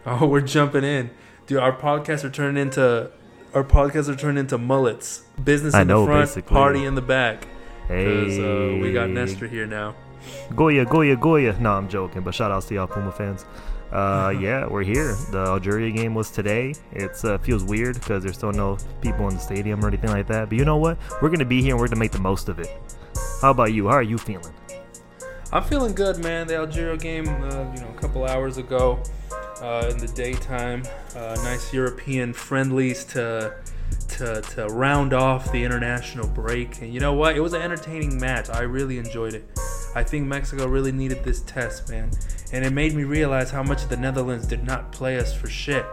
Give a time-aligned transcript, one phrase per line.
[0.06, 1.10] Oh, we're jumping in,
[1.46, 1.58] dude.
[1.58, 3.10] Our podcasts are turning into
[3.54, 5.22] our podcasts are turning into mullets.
[5.42, 6.54] Business in know, the front, basically.
[6.54, 7.46] party in the back.
[7.88, 9.94] Because Hey, uh, we got Nestor here now.
[10.54, 11.58] Goya, Goya, Goya.
[11.58, 13.46] No, I'm joking, but shout outs to y'all Puma fans.
[13.90, 15.16] Uh, yeah, we're here.
[15.30, 16.74] The Algeria game was today.
[16.92, 20.26] It uh, feels weird because there's still no people in the stadium or anything like
[20.26, 20.50] that.
[20.50, 20.98] But you know what?
[21.22, 22.68] We're gonna be here and we're gonna make the most of it.
[23.40, 23.88] How about you?
[23.88, 24.54] How are you feeling?
[25.50, 26.46] I'm feeling good, man.
[26.46, 29.02] The Algeria game, uh, you know, a couple hours ago
[29.60, 30.82] uh, in the daytime.
[31.14, 33.54] Uh, nice European friendlies to
[34.08, 36.80] to to round off the international break.
[36.80, 37.36] And you know what?
[37.36, 38.50] It was an entertaining match.
[38.50, 39.44] I really enjoyed it.
[39.94, 42.10] I think Mexico really needed this test, man.
[42.52, 45.84] And it made me realize how much the Netherlands did not play us for shit.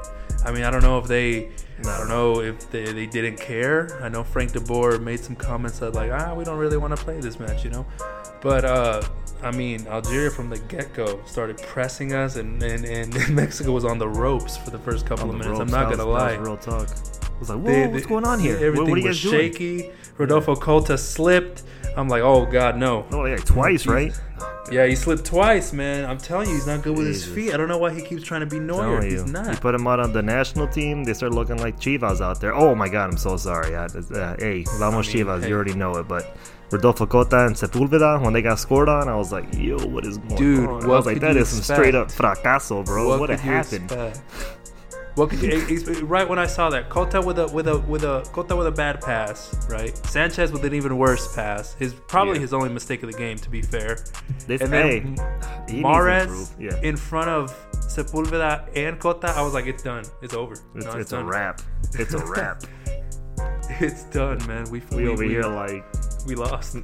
[0.46, 4.00] I mean, I don't know if they, I don't know if they, they didn't care.
[4.02, 6.96] I know Frank de Boer made some comments that like, ah, we don't really want
[6.96, 7.86] to play this match, you know.
[8.42, 9.02] But uh,
[9.46, 14.00] I mean, Algeria from the get-go started pressing us, and, and, and Mexico was on
[14.00, 15.60] the ropes for the first couple of minutes.
[15.60, 16.34] ropes, I'm not gonna lie.
[16.36, 16.90] real talk.
[16.90, 18.56] I was like, whoa, They- what's they- going on here?
[18.56, 19.52] What, Everything what are you was guys doing?
[19.54, 19.92] shaky.
[20.18, 21.64] Rodolfo Cota slipped.
[21.98, 23.06] I'm like, oh god, no.
[23.12, 24.12] Oh, yeah, twice, right?
[24.72, 26.06] Yeah, he slipped twice, man.
[26.06, 27.54] I'm telling you, he's not good with his feet.
[27.54, 29.02] I don't know why he keeps trying to be Neuer.
[29.02, 29.26] He's you.
[29.28, 29.48] not.
[29.52, 32.54] You put him out on the national team, they start looking like Chivas out there.
[32.56, 33.76] Oh my god, I'm so sorry.
[33.76, 35.50] I, uh, hey, Vamos I mean, Chivas, hey.
[35.50, 36.36] you already know it, but
[36.72, 40.18] Rodolfo Cota and Sepulveda, when they got scored on, I was like, yo, what is
[40.18, 40.84] going Dude, on?
[40.84, 42.44] I what was like, could that some straight up expect?
[42.44, 43.18] fracaso, bro.
[43.20, 43.84] What, could you happened?
[43.92, 44.22] expect?
[45.16, 48.28] What could you, right when I saw that Cota with a with a with a
[48.34, 49.96] Cota with a bad pass, right?
[50.08, 51.74] Sanchez with an even worse pass.
[51.76, 52.42] His probably Yeah.
[52.42, 53.98] his only mistake of the game, to be fair.
[54.46, 56.54] This, And hey, then he Mares.
[56.60, 56.78] Yeah.
[56.84, 57.56] in front of
[57.88, 60.04] Sepulveda and Cota, I was like, it's done.
[60.22, 60.56] It's over.
[60.76, 61.28] It's, No, it's a done.
[61.28, 61.62] wrap.
[61.94, 62.64] It's a wrap.
[63.80, 64.66] It's done, man.
[64.70, 65.86] We we we, over we, here like
[66.26, 66.78] we lost.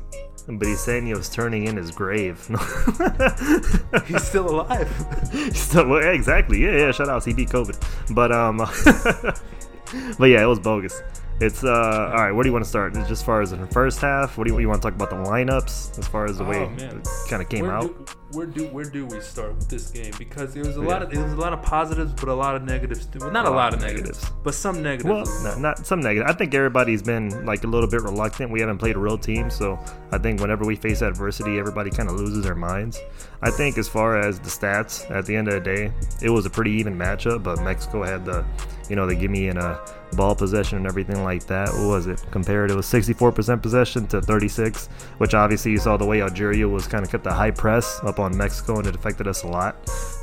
[0.47, 2.47] But he's saying he was turning in his grave.
[4.08, 4.89] He's still alive.
[5.33, 6.64] exactly.
[6.64, 6.92] Yeah, yeah.
[6.92, 7.23] Shout out.
[7.23, 7.78] He beat COVID.
[8.16, 8.58] But um,
[10.17, 11.02] but yeah, it was bogus.
[11.39, 12.31] It's uh, all right.
[12.31, 12.94] Where do you want to start?
[12.94, 14.95] Just as far as in the first half, what do you, you want to talk
[14.95, 15.98] about the lineups?
[15.99, 16.98] As far as the way Oh, man.
[17.02, 18.08] it kind of came where out.
[18.08, 20.14] Do, where do where do we start with this game?
[20.17, 20.87] Because there was a Yeah.
[20.87, 23.05] lot of there was a lot of positives, but a lot of negatives.
[23.05, 23.19] Too.
[23.19, 25.30] Well, not a, lot, of negatives, but some negatives.
[25.43, 26.27] Well, no, not some negative.
[26.30, 28.52] I think everybody's been like a little bit reluctant.
[28.52, 29.80] We haven't played a real team, so
[30.11, 32.99] I think whenever we face adversity, everybody kind of loses their minds.
[33.41, 35.91] I think as far as the stats, at the end of the day,
[36.21, 37.43] it was a pretty even matchup.
[37.43, 38.45] But Mexico had the,
[38.89, 39.80] you know, they give me in a
[40.16, 41.70] ball possession and everything like that.
[41.70, 42.23] What was it?
[42.32, 46.88] Compared, it was 64% possession to 36, which obviously you saw the way Algeria was
[46.88, 49.76] kind of kept a high press up on Mexico, and it affected us a lot.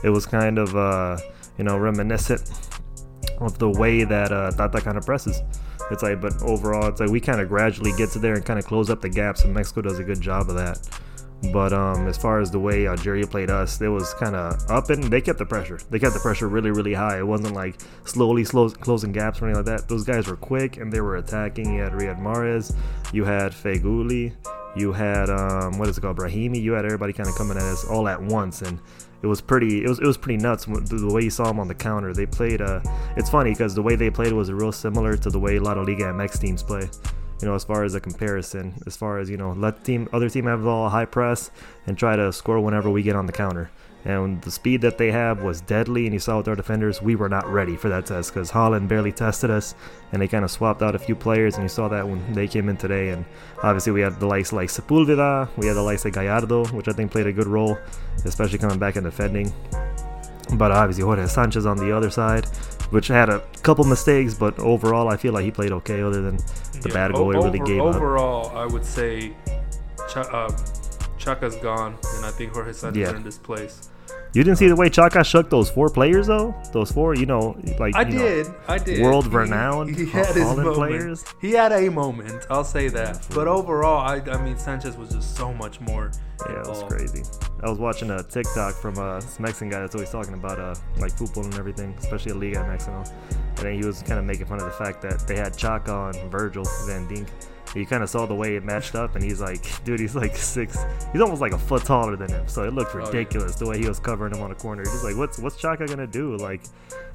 [0.04, 1.18] It was kind of, uh,
[1.56, 2.50] you know, reminiscent
[3.38, 5.40] of the way that uh, Tata kind of presses.
[5.90, 8.58] It's like, but overall, it's like we kind of gradually get to there and kind
[8.58, 10.78] of close up the gaps, and Mexico does a good job of that.
[11.52, 14.90] But um, as far as the way Algeria played us, it was kind of up
[14.90, 15.78] and they kept the pressure.
[15.88, 17.18] They kept the pressure really, really high.
[17.18, 19.88] It wasn't like slowly slow, closing gaps or anything like that.
[19.88, 21.72] Those guys were quick and they were attacking.
[21.72, 22.74] You had Riyad Mahrez,
[23.12, 24.32] you had Feghouli,
[24.76, 26.60] you had um, what is it called, Brahimi.
[26.60, 28.80] You had everybody kind of coming at us all at once, and
[29.22, 29.84] it was pretty.
[29.84, 32.12] It was it was pretty nuts the way you saw them on the counter.
[32.12, 32.60] They played.
[32.60, 32.80] Uh,
[33.16, 36.04] it's funny because the way they played was real similar to the way La Liga
[36.04, 36.88] MX teams play
[37.40, 40.28] you know, as far as a comparison, as far as you know, let team other
[40.28, 41.50] team have all high press
[41.86, 43.70] and try to score whenever we get on the counter.
[44.04, 47.16] And the speed that they have was deadly, and you saw with our defenders, we
[47.16, 49.74] were not ready for that test because Holland barely tested us,
[50.12, 52.46] and they kind of swapped out a few players, and you saw that when they
[52.46, 53.10] came in today.
[53.10, 53.24] And
[53.62, 56.92] obviously, we had the likes like Sepulveda, we had the likes like Gallardo, which I
[56.92, 57.76] think played a good role,
[58.24, 59.52] especially coming back and defending.
[60.54, 62.46] But obviously, Jorge Sanchez on the other side,
[62.90, 66.36] which had a couple mistakes, but overall, I feel like he played okay, other than
[66.80, 67.96] the Yeah, bad goal he really gave up.
[67.96, 69.34] Overall, I would say
[70.08, 70.50] Ch- uh,
[71.18, 73.14] Chaka's gone, and I think Jorge Sanchez Yeah.
[73.14, 73.90] earned his place.
[74.34, 76.54] You didn't see the way Chaka shook those four players though.
[76.72, 78.46] Those four, you know, like I you know, did.
[78.68, 79.00] I did.
[79.02, 80.74] world He- renowned He, had his moment.
[80.76, 81.24] players.
[81.40, 82.46] He had a moment.
[82.50, 83.26] I'll say that.
[83.34, 86.10] but overall, I, I mean, Sanchez was just so much more.
[86.48, 87.22] Yeah, it was crazy.
[87.64, 90.74] I was watching a TikTok from uh, this Mexican guy that's always talking about uh,
[90.98, 93.02] like football and everything, especially Liga Mexico.
[93.30, 95.90] And then he was kind of making fun of the fact that they had Chaka
[95.90, 97.26] on Virgil Van Dijk.
[97.74, 100.36] You kind of saw the way it matched up, and he's like, dude, he's like
[100.36, 100.78] six.
[101.12, 103.06] He's almost like a foot taller than him, so it looked Oh, yeah.
[103.06, 104.84] ridiculous the way he was covering him on the corner.
[104.84, 106.36] Just like, what's what's Chaka gonna do?
[106.36, 106.62] Like,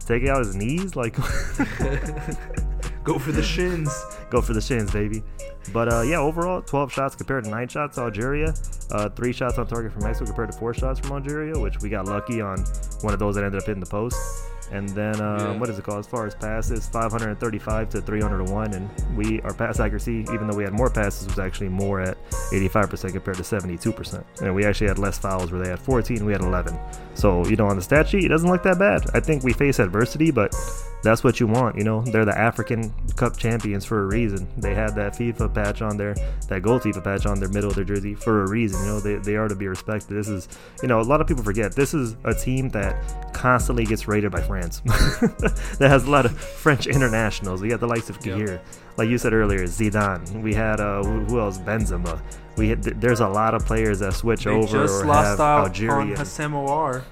[0.05, 0.95] take out his knees?
[0.95, 1.15] Like,
[3.03, 3.89] Go for the shins.
[4.29, 5.21] go for the shins, baby.
[5.73, 8.53] But uh, yeah, overall, 12 shots compared to 9 shots Algeria.
[8.91, 11.89] Uh, 3 shots on target from Mexico compared to 4 shots from Algeria, which we
[11.89, 12.59] got lucky on
[13.01, 14.15] one of those that ended up hitting the post.
[14.71, 15.57] And then um, Yeah.
[15.59, 15.99] what is it called?
[15.99, 20.63] As far as passes, 535 to 301, and we our pass accuracy, even though we
[20.63, 22.17] had more passes, was actually more at
[22.51, 24.23] 85% compared to 72%.
[24.41, 26.77] And we actually had less fouls where they had 14, we had 11.
[27.15, 29.03] So you know, on the stat sheet, it doesn't look that bad.
[29.13, 30.53] I think we face adversity, but
[31.03, 31.77] that's what you want.
[31.77, 34.47] You know, they're the African Cup champions for a reason.
[34.57, 36.15] They had that FIFA patch on there,
[36.47, 38.79] that gold FIFA patch on their middle of their jersey for a reason.
[38.81, 40.13] You know, they, they are to be respected.
[40.15, 40.47] This is,
[40.81, 42.95] you know, a lot of people forget this is a team that
[43.43, 44.79] constantly gets raided by France.
[44.85, 47.61] that has a lot of French internationals.
[47.61, 48.17] We got the likes of.
[48.19, 48.61] Kahir,
[48.95, 50.41] like you said earlier, Zidane.
[50.41, 51.57] We had uh, who else?
[51.57, 52.21] Benzema.
[52.55, 55.39] We had, there's a lot of players that switch They over just or lost have
[55.41, 56.15] out on.
[56.15, 57.03] Houssem Aouar.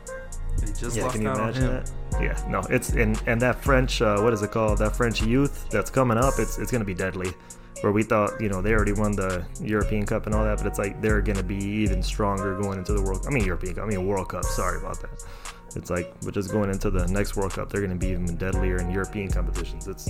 [0.61, 1.83] They just Yeah, lost can you out on imagine him.
[2.11, 2.21] that?
[2.21, 4.77] Yeah, no, it's and and that French, uh, what is it called?
[4.77, 7.31] That French youth that's coming up, it's it's gonna be deadly.
[7.81, 10.67] Where we thought, you know, they already won the European Cup and all that, but
[10.67, 13.25] it's like they're gonna be even stronger going into the World.
[13.27, 14.45] I mean European Cup, I mean World Cup.
[14.45, 15.23] Sorry about that.
[15.75, 18.77] It's like, but just going into the next World Cup, they're gonna be even deadlier
[18.77, 19.87] in European competitions.
[19.87, 20.09] It's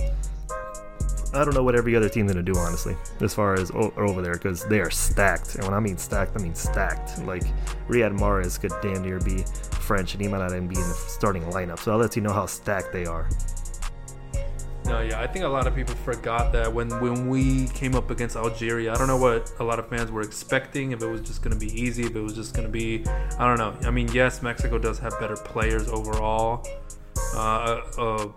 [1.34, 4.20] I don't know what every other team's gonna do, honestly, as far as o- over
[4.20, 5.54] there, because they are stacked.
[5.54, 7.24] And when I mean stacked, I mean stacked.
[7.24, 7.44] Like
[7.88, 9.42] Riyad Mahrez could damn near be
[9.80, 11.78] French, and he might not even be in the starting lineup.
[11.78, 13.28] So I'll let you know how stacked they are.
[14.86, 18.10] No, yeah, I think a lot of people forgot that when when we came up
[18.10, 18.92] against Algeria.
[18.92, 20.92] I don't know what a lot of fans were expecting.
[20.92, 23.04] If it was just going to be easy, if it was just going to be,
[23.38, 23.74] I don't know.
[23.86, 26.66] I mean, yes, Mexico does have better players overall
[27.34, 28.28] uh, uh,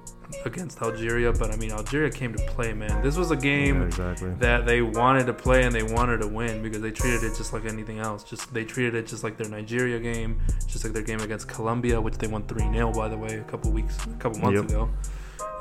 [0.46, 3.02] against Algeria, but I mean, Algeria came to play, man.
[3.04, 4.30] This was a game Yeah, exactly.
[4.40, 7.54] that they wanted to play and they wanted to win because they treated it just
[7.54, 8.24] like anything else.
[8.24, 12.00] Just they treated it just like their Nigeria game, just like their game against Colombia,
[12.00, 14.70] which they won three 0 by the way, a couple weeks, a couple months Yep.
[14.70, 14.90] ago.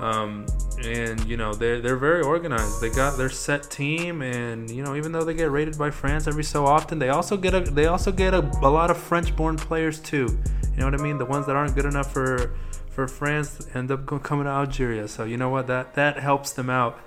[0.01, 0.47] Um,
[0.85, 2.81] and you know they're they're very organized.
[2.81, 6.27] They got their set team, and you know even though they get raided by France
[6.27, 9.57] every so often, they also get a they also get a, a lot of French-born
[9.57, 10.27] players too.
[10.73, 11.19] You know what I mean?
[11.19, 12.57] The ones that aren't good enough for
[12.91, 15.07] for France end up coming to Algeria.
[15.07, 16.99] So you know what that that helps them out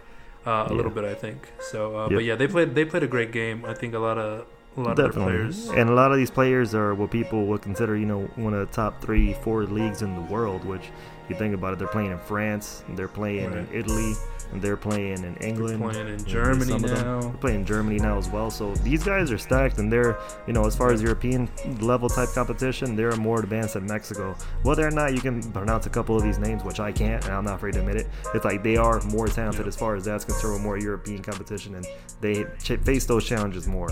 [0.46, 0.76] uh, a Yeah.
[0.78, 1.50] little bit, I think.
[1.60, 2.12] So, uh, Yep.
[2.18, 3.66] but yeah, they played they played a great game.
[3.68, 4.46] I think a lot of
[4.78, 5.70] a lot of their players.
[5.70, 8.60] And a lot of these players are what people would consider, you know, one of
[8.66, 10.90] the top three, four leagues in the world, which
[11.30, 13.58] you think about it, they're playing in France, they're playing Right.
[13.60, 14.14] in Italy,
[14.54, 15.82] and they're playing in England.
[15.82, 17.20] playing in Germany some of them- now.
[17.22, 18.50] They're playing in Germany now as well.
[18.50, 21.50] So these guys are stacked, and they're, you know, as far as European
[21.82, 24.36] level type competition, they're more advanced than Mexico.
[24.64, 27.34] Whether or not you can pronounce a couple of these names, which I can't, and
[27.34, 30.06] I'm not afraid to admit it, it's like they are more talented as far as
[30.06, 31.86] that's concerned with more European competition, and
[32.22, 33.90] they ch- face those challenges more.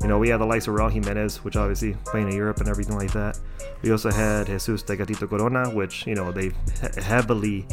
[0.00, 2.68] You know, we had the likes of Raul Jimenez, which obviously playing in Europe and
[2.68, 3.38] everything like that.
[3.82, 6.44] We also had Jesus Tecatito Corona, which, you know, they
[6.77, 7.66] he- heavily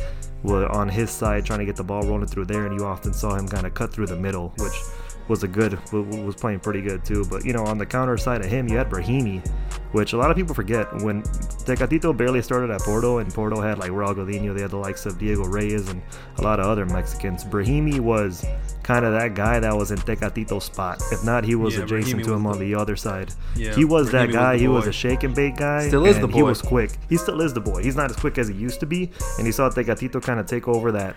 [0.44, 3.14] were on his side trying to get the ball rolling through there, and you often
[3.14, 4.74] saw him kind of cut through the middle, which
[5.28, 7.26] was a good, was playing pretty good too.
[7.30, 9.46] But, you know, on the counter side of him, you had Brahimi,
[9.92, 10.94] which a lot of people forget.
[11.02, 14.78] When Tecatito barely started at Porto, and Porto had like Raul Godinho, they had the
[14.78, 16.02] likes of Diego Reyes and
[16.38, 17.44] a lot of other Mexicans.
[17.44, 18.46] Brahimi was
[18.84, 21.02] kind of that guy that was in Tecatito's spot.
[21.12, 23.34] If not, he was Yeah, adjacent Brahimi to him was on the other side.
[23.56, 24.54] Yeah, he was that Brahimi was guy.
[24.54, 25.88] the he was a shake and bake guy.
[25.88, 26.92] Still is and the He was quick.
[27.10, 27.82] He still is the boy.
[27.82, 29.12] He's not as quick as he used to be.
[29.38, 31.16] And he saw Tecatito kind of take over that,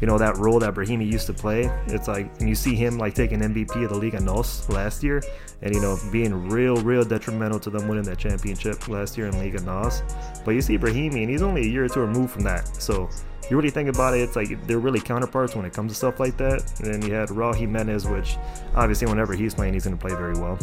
[0.00, 1.70] you know, that role that Brahimi used to play.
[1.86, 5.22] It's like, and you see him like taking MVP of the Liga Nos last year,
[5.62, 9.38] and you know, being real, real detrimental to them winning that championship last year in
[9.38, 10.02] Liga Nos.
[10.44, 12.66] But you see Brahimi, and he's only a year or two removed from that.
[12.80, 13.08] So
[13.50, 16.20] you really think about it, it's like they're really counterparts when it comes to stuff
[16.20, 16.80] like that.
[16.80, 18.36] And then you had Raul Jimenez, which
[18.74, 20.58] obviously whenever he's playing, he's going to play very well.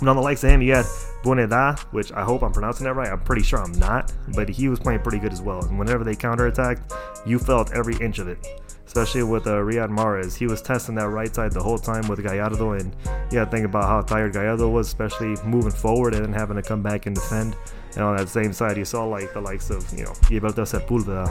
[0.00, 0.84] And on the likes of him, you had
[1.22, 3.08] Boneda, which I hope I'm pronouncing that right.
[3.08, 5.64] I'm pretty sure I'm not, but he was playing pretty good as well.
[5.64, 8.46] And whenever they counterattacked, you felt every inch of it.
[8.86, 12.22] Especially with uh, Riyad Mahrez, he was testing that right side the whole time with
[12.22, 12.96] Gallardo, and
[13.30, 16.82] to think about how tired Gallardo was, especially moving forward and then having to come
[16.82, 17.54] back and defend.
[17.94, 21.26] And on that same side, you saw like the likes of you know Gilberto Sepulveda,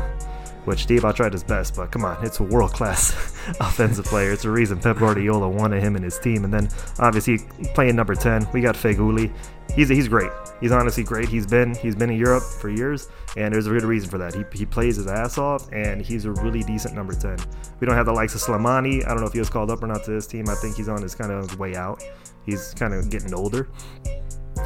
[0.68, 3.14] which Diva tried his best, but come on, it's a world class
[3.62, 4.34] offensive player.
[4.34, 6.44] It's a reason Pep Guardiola wanted him and his team.
[6.44, 6.68] And then
[7.00, 7.38] obviously
[7.74, 9.34] playing number 10, we got Feghouli.
[9.74, 10.30] He's he's great.
[10.60, 11.30] He's honestly great.
[11.30, 13.08] He's been he's been in Europe for years,
[13.38, 14.36] and there's a good reason for that.
[14.36, 17.38] He, he plays his ass off, and he's a really decent number 10.
[17.80, 19.06] We don't have the likes of Slimani.
[19.06, 20.50] I don't know if he was called up or not to this team.
[20.50, 22.04] I think he's on his kind of way out.
[22.46, 23.70] He's kind of getting older.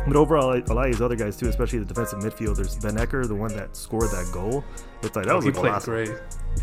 [0.07, 3.35] But overall, a lot of these other guys too, especially the defensive midfielders, Bennacer, the
[3.35, 4.63] one that scored that goal,
[5.03, 5.85] it's like that was he a played golazo.
[5.85, 6.11] great.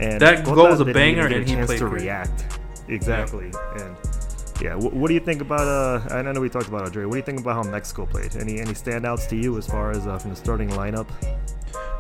[0.00, 2.02] And That goal was a banger, and he played to great.
[2.02, 2.58] react.
[2.88, 3.52] Exactly.
[3.76, 3.96] And
[4.60, 5.60] yeah, wh- what do you think about?
[5.60, 7.04] Uh, I know we talked about Andre.
[7.04, 8.34] What do you think about how Mexico played?
[8.36, 11.06] Any any standouts to you as far as uh, from the starting lineup?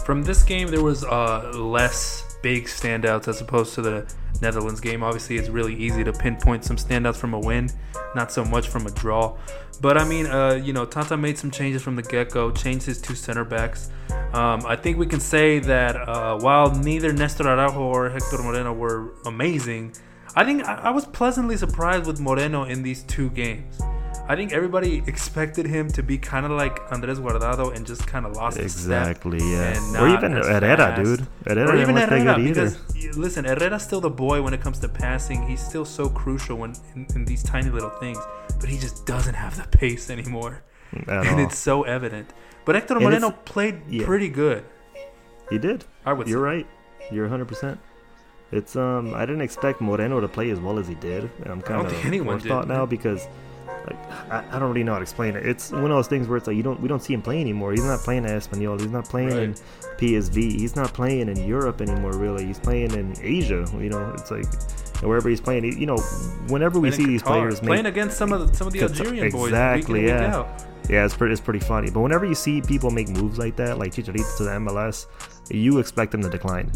[0.04, 5.02] From this game, there was uh, less big standouts as opposed to the Netherlands game.
[5.02, 7.70] Obviously, it's really easy to pinpoint some standouts from a win,
[8.14, 9.36] not so much from a draw.
[9.80, 12.86] But I mean, uh, you know, Tata made some changes from the get go, changed
[12.86, 13.90] his two center backs.
[14.32, 18.72] Um, I think we can say that uh, while neither Nestor Araujo or Hector Moreno
[18.72, 19.94] were amazing,
[20.34, 23.80] I think I, I was pleasantly surprised with Moreno in these two games.
[24.30, 28.26] I think everybody expected him to be kind of like Andres Guardado and just kind
[28.26, 29.72] of lost exactly, his yeah.
[29.72, 29.82] step.
[29.82, 31.02] and Or even Herrera, fast.
[31.02, 31.26] dude.
[31.46, 32.70] Herrera Or even Herrera, either.
[32.70, 35.46] because listen, Herrera's still the boy when it comes to passing.
[35.48, 38.18] He's still so crucial when in, in these tiny little things,
[38.60, 41.46] but he just doesn't have the pace anymore, At and all.
[41.46, 42.28] it's so evident.
[42.66, 44.04] But Hector Moreno played yeah.
[44.04, 44.62] pretty good.
[45.48, 45.86] He did.
[46.04, 46.28] I would.
[46.28, 46.56] You're say.
[46.56, 46.66] right.
[47.10, 47.48] You're 100.
[47.48, 47.80] percent
[48.52, 49.14] It's um.
[49.14, 51.30] I didn't expect Moreno to play as well as he did.
[51.46, 53.26] I'm kind of think anyone thought now because
[53.86, 55.46] like I, I don't really know how to explain it.
[55.46, 57.40] It's one of those things where it's like you don't we don't see him play
[57.40, 57.72] anymore.
[57.72, 58.80] He's not playing at Espanyol.
[58.80, 59.54] He's not playing in
[59.98, 60.36] PSV.
[60.36, 62.12] He's not playing in Europe anymore.
[62.12, 63.64] Really, he's playing in Asia.
[63.74, 64.46] You know, it's like
[65.02, 65.64] wherever he's playing.
[65.64, 65.98] You know,
[66.48, 68.80] whenever we see in these players playing make against some of the, some of the
[68.80, 70.58] Qatar- Algerian boys, exactly, week in, yeah.
[70.88, 71.90] Yeah, it's pretty, it's pretty funny.
[71.90, 75.06] But whenever you see people make moves like that, like Chicharito to the MLS,
[75.50, 76.72] you expect them to decline.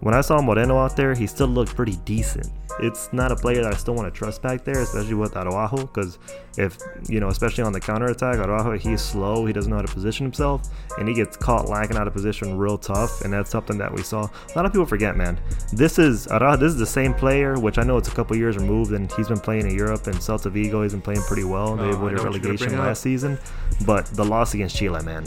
[0.00, 2.50] When I saw Moreno out there, he still looked pretty decent.
[2.80, 5.76] It's not a player that I still want to trust back there, especially with Araujo,
[5.86, 6.18] because
[6.58, 6.76] if,
[7.08, 9.92] you know, especially on the counter attack, Araujo, he's slow, he doesn't know how to
[9.92, 10.62] position himself,
[10.98, 14.02] and he gets caught lacking out of position real tough, and that's something that we
[14.02, 14.22] saw.
[14.24, 15.38] A lot of people forget, man.
[15.72, 18.56] This is Araujo, this is the same player, which I know it's a couple years
[18.56, 21.76] removed, and he's been playing in Europe, and Celta Vigo, he's been playing pretty well.
[21.76, 23.38] They Oh, avoided know what you're gonna relegation last season,
[23.86, 25.24] but the loss against Chile, man.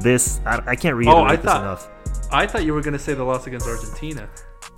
[0.00, 1.88] This, I, I can't reiterate Oh, I this thought- enough.
[2.30, 4.28] I thought you were gonna say the loss against Argentina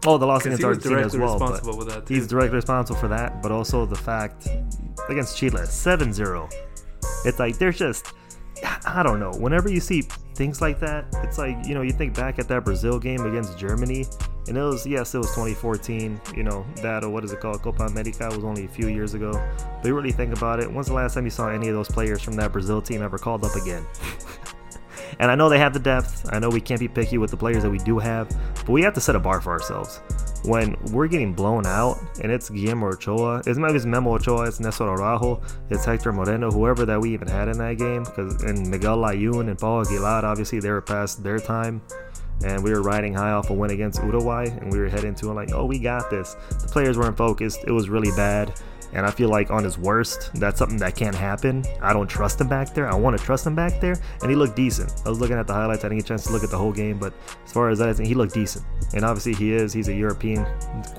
[0.06, 1.38] Oh, the loss against Argentina as well.
[1.38, 2.04] that.
[2.08, 4.48] He's directly responsible for that, but also the fact
[5.08, 6.48] against Chile, 7 0.
[7.26, 8.12] It's like, there's just,
[8.86, 9.32] I don't know.
[9.32, 10.02] Whenever you see
[10.34, 13.58] things like that, it's like, you know, you think back at that Brazil game against
[13.58, 14.06] Germany,
[14.48, 17.60] and it was, yes, it was 2014, you know, that, or what is it called,
[17.60, 19.32] Copa America was only a few years ago.
[19.58, 21.88] But you really think about it, when's the last time you saw any of those
[21.88, 23.84] players from that Brazil team ever called up again?
[25.18, 26.28] And I know they have the depth.
[26.32, 28.82] I know we can't be picky with the players that we do have, but we
[28.82, 30.00] have to set a bar for ourselves.
[30.44, 34.60] When we're getting blown out, and it's Guillermo Ochoa, it's maybe it's Memo Ochoa, it's
[34.60, 38.70] Nestor Araujo, it's Hector Moreno, whoever that we even had in that game, because and
[38.70, 41.82] Miguel Layun and Paul Aguilar, obviously they were past their time,
[42.42, 45.30] and we were riding high off a win against Uruguay, and we were heading to
[45.30, 46.36] it like, oh, we got this.
[46.48, 47.60] The players weren't focused.
[47.66, 48.58] It was really bad.
[48.92, 51.64] And I feel like on his worst, that's something that can't happen.
[51.80, 52.88] I don't trust him back there.
[52.88, 53.96] I want to trust him back there.
[54.22, 54.92] And he looked decent.
[55.04, 55.84] I was looking at the highlights.
[55.84, 56.98] I didn't get a chance to look at the whole game.
[56.98, 57.12] But
[57.44, 58.64] as far as that, I think he looked decent.
[58.94, 59.72] And obviously, he is.
[59.72, 60.44] He's a European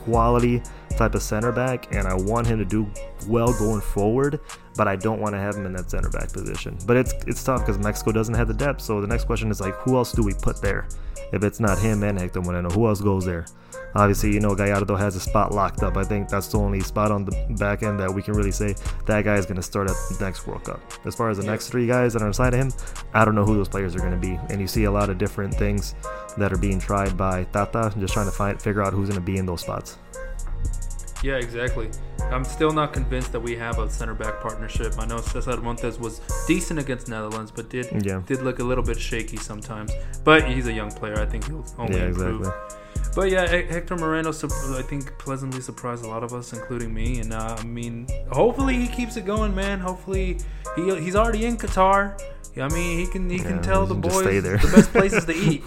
[0.03, 0.61] quality
[0.97, 1.93] type of center back.
[1.93, 2.89] And I want him to do
[3.27, 4.39] well going forward.
[4.75, 6.77] But I don't want to have him in that center back position.
[6.85, 8.81] But it's it's tough because Mexico doesn't have the depth.
[8.81, 10.87] So the next question is like, who else do we put there?
[11.33, 13.45] If it's not him and Hector Moreno, who else goes there?
[13.95, 15.97] Obviously, you know, Gallardo has a spot locked up.
[15.97, 18.75] I think that's the only spot on the back end that we can really say
[19.05, 20.79] that guy is going to start at the next World Cup.
[21.05, 22.71] As far as the next three guys that are inside of him,
[23.13, 24.39] I don't know who those players are going to be.
[24.49, 25.95] And you see a lot of different things
[26.37, 29.25] that are being tried by Tata, just trying to find figure out who's going to
[29.25, 29.97] be in those spots.
[31.23, 31.89] Yeah, exactly.
[32.31, 34.93] I'm still not convinced that we have a center back partnership.
[34.97, 38.21] I know Cesar Montes was decent against Netherlands, but did Yeah.
[38.25, 39.91] did look a little bit shaky sometimes.
[40.23, 41.19] But he's a young player.
[41.19, 42.51] I think he'll only Yeah, improve.
[43.11, 43.21] Exactly.
[43.21, 47.19] But yeah, Hector Moreno, I think pleasantly surprised a lot of us, including me.
[47.19, 49.79] And uh, I mean, hopefully he keeps it going, man.
[49.79, 50.37] Hopefully
[50.75, 52.19] he he's already in Qatar.
[52.57, 54.57] I mean, he can he Yeah, can tell the just boys stay there.
[54.57, 55.63] the best places to eat.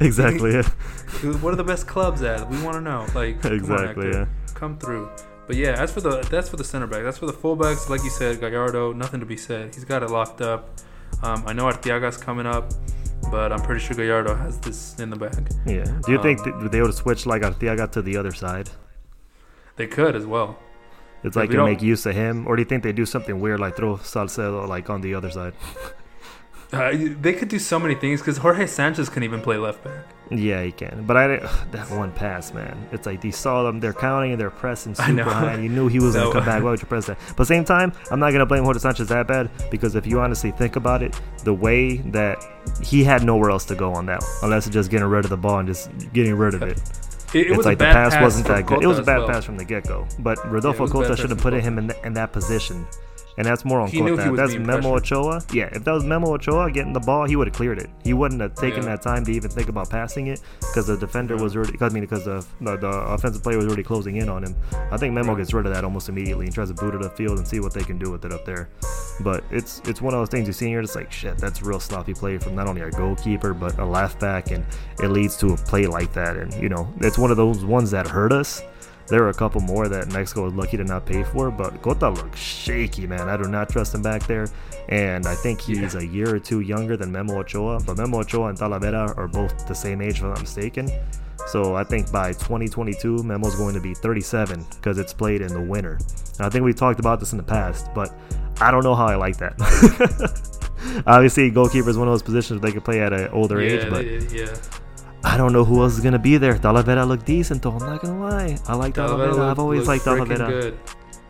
[0.00, 0.52] exactly.
[0.54, 0.62] Yeah.
[1.42, 2.48] what are the best clubs at?
[2.48, 3.06] We want to know.
[3.14, 4.26] Like come on, Exactly, yeah.
[4.54, 5.10] Come through.
[5.46, 7.02] But yeah, as for the that's for the center back.
[7.02, 7.90] That's for the fullbacks.
[7.90, 9.74] Like you said, Gallardo, nothing to be said.
[9.74, 10.70] He's got it locked up.
[11.22, 12.72] Um, I know Arteaga's coming up,
[13.34, 15.42] but I'm pretty sure Gallardo has this in the bag.
[15.66, 15.84] Yeah.
[16.04, 18.68] Do you Um, think th- they would switch like Arteaga to the other side?
[19.78, 20.50] They could as well.
[21.24, 23.58] It's like we make use of him, or do you think they do something weird
[23.58, 25.54] like throw Salcedo like on the other side?
[26.74, 30.04] Uh, they could do so many things because Jorge Sanchez can even play left back.
[30.30, 31.04] Yeah, he can.
[31.06, 32.76] But I didn't- that one pass, man.
[32.92, 33.78] It's like you saw them.
[33.80, 35.52] They're counting and they're pressing super high.
[35.52, 36.32] And you knew he was gonna No.
[36.32, 36.62] come back.
[36.62, 37.18] Why would you press that?
[37.36, 40.50] But same time, I'm not gonna blame Jorge Sanchez that bad because if you honestly
[40.50, 42.38] think about it, the way that
[42.82, 45.36] he had nowhere else to go on that, unless it's just getting rid of the
[45.36, 46.80] ball and just getting rid of it.
[47.34, 48.82] It, it it's was like a the bad pass, pass wasn't that good.
[48.82, 49.28] It was a bad well.
[49.28, 50.06] pass from the get go.
[50.20, 52.86] But Rodolfo was a Cota should have put him in, th- in that position.
[53.36, 55.42] And that's more on He he that's Memo Ochoa.
[55.52, 57.90] Yeah, if that was Memo Ochoa getting the ball, he would have cleared it.
[58.04, 58.90] He wouldn't have taken Yeah.
[58.90, 61.76] that time to even think about passing it because the defender was already.
[61.80, 64.54] I mean, because the, the the offensive player was already closing in on him.
[64.92, 67.38] I think Memo gets rid of that almost immediately and tries to boot it upfield
[67.38, 68.68] and see what they can do with it up there.
[69.20, 70.80] But it's it's one of those things you see here.
[70.80, 71.36] It's like shit.
[71.38, 74.64] That's real sloppy play from not only our goalkeeper but a left back, and
[75.02, 76.36] it leads to a play like that.
[76.36, 78.62] And you know, it's one of those ones that hurt us
[79.08, 82.08] There were a couple more that Mexico was lucky to not pay for, but Cota
[82.08, 83.28] looks shaky, man.
[83.28, 84.46] I do not trust him back there.
[84.88, 86.00] And I think he's Yeah.
[86.00, 87.80] a year or two younger than Memo Ochoa.
[87.84, 90.90] But Memo Ochoa and Talavera are both the same age, if I'm not mistaken.
[91.48, 95.60] So I think by 2022, Memo's going to be 37 because it's played in the
[95.60, 95.98] winter.
[96.38, 98.10] And I think we've talked about this in the past, but
[98.60, 99.54] I don't know how I like that.
[101.06, 103.70] Obviously, goalkeeper is one of those positions where they can play at an older yeah,
[103.72, 104.54] age, but they- yeah.
[105.24, 106.54] I don't know who else is gonna be there.
[106.54, 107.72] Talavera looked decent though.
[107.72, 108.58] I'm not gonna lie.
[108.66, 109.32] I like Talavera.
[109.32, 110.48] Talavera I've always liked Talavera.
[110.48, 110.78] Good.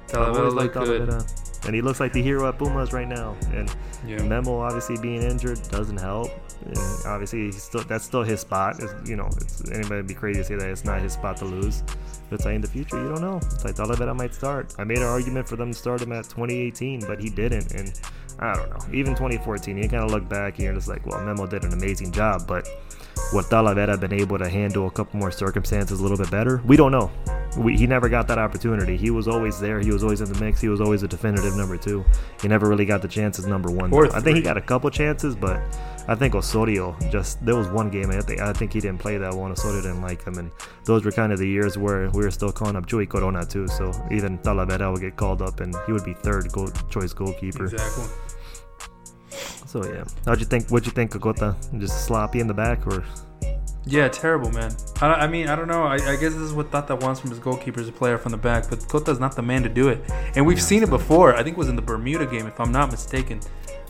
[0.09, 1.09] Talavera liked good.
[1.09, 1.67] Talavera.
[1.67, 3.37] And he looks like the hero at Pumas right now.
[3.53, 3.75] And
[4.07, 4.23] Yeah.
[4.23, 6.29] Memo obviously being injured doesn't help.
[6.67, 8.77] And obviously, he's still that's still his spot.
[8.81, 11.37] It's, you know, it's, anybody would be crazy to say that it's not his spot
[11.39, 11.83] to lose.
[12.29, 13.37] But it's like in the future, you don't know.
[13.37, 14.75] It's like Talavera might start.
[14.79, 17.73] I made an argument for them to start him at 2018, but he didn't.
[17.73, 17.99] And
[18.39, 18.79] I don't know.
[18.93, 21.73] Even 2014, you kind of look back and you're just like, well, Memo did an
[21.73, 22.69] amazing job, but
[23.35, 26.63] would Talavera been able to handle a couple more circumstances a little bit better?
[26.65, 27.11] We don't know.
[27.59, 28.97] We, he never got that opportunity.
[28.97, 29.81] He was always there.
[29.81, 30.61] He was always in the mix.
[30.61, 32.05] He was always a definitive number two.
[32.41, 33.93] He never really got the chances number one.
[34.13, 35.61] I think he got a couple chances, but
[36.07, 38.11] I think Osorio just there was one game.
[38.11, 39.51] I think I think he didn't play that one.
[39.51, 40.51] Osorio didn't like him, and
[40.85, 43.67] those were kind of the years where we were still calling up Chuy Corona too.
[43.69, 47.65] So even Talavera would get called up, and he would be third goal, choice goalkeeper.
[47.65, 48.05] Exactly.
[49.75, 50.69] So yeah, how'd you think?
[50.69, 51.57] What'd you think, Kogota?
[51.79, 53.03] Just sloppy in the back, or
[53.85, 54.71] Yeah, terrible, man.
[55.03, 55.83] I, I mean, I don't know.
[55.83, 58.39] I, I guess this is what Tata wants from his goalkeepers, a player from the
[58.39, 58.71] back.
[58.71, 60.09] But Cota's not the man to do it.
[60.37, 61.35] And we've seen it before.
[61.35, 63.41] I think it was in the Bermuda game, if I'm not mistaken,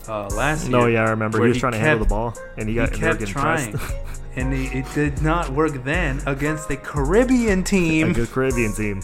[0.07, 0.71] uh, last year.
[0.71, 0.87] no?
[0.87, 0.95] year.
[0.95, 1.39] Yeah, I remember.
[1.43, 3.79] He was he trying to handle the ball, and he He got kept American trying.
[4.35, 8.09] and he, it did not work then against a Caribbean team.
[8.09, 9.03] a good Caribbean team.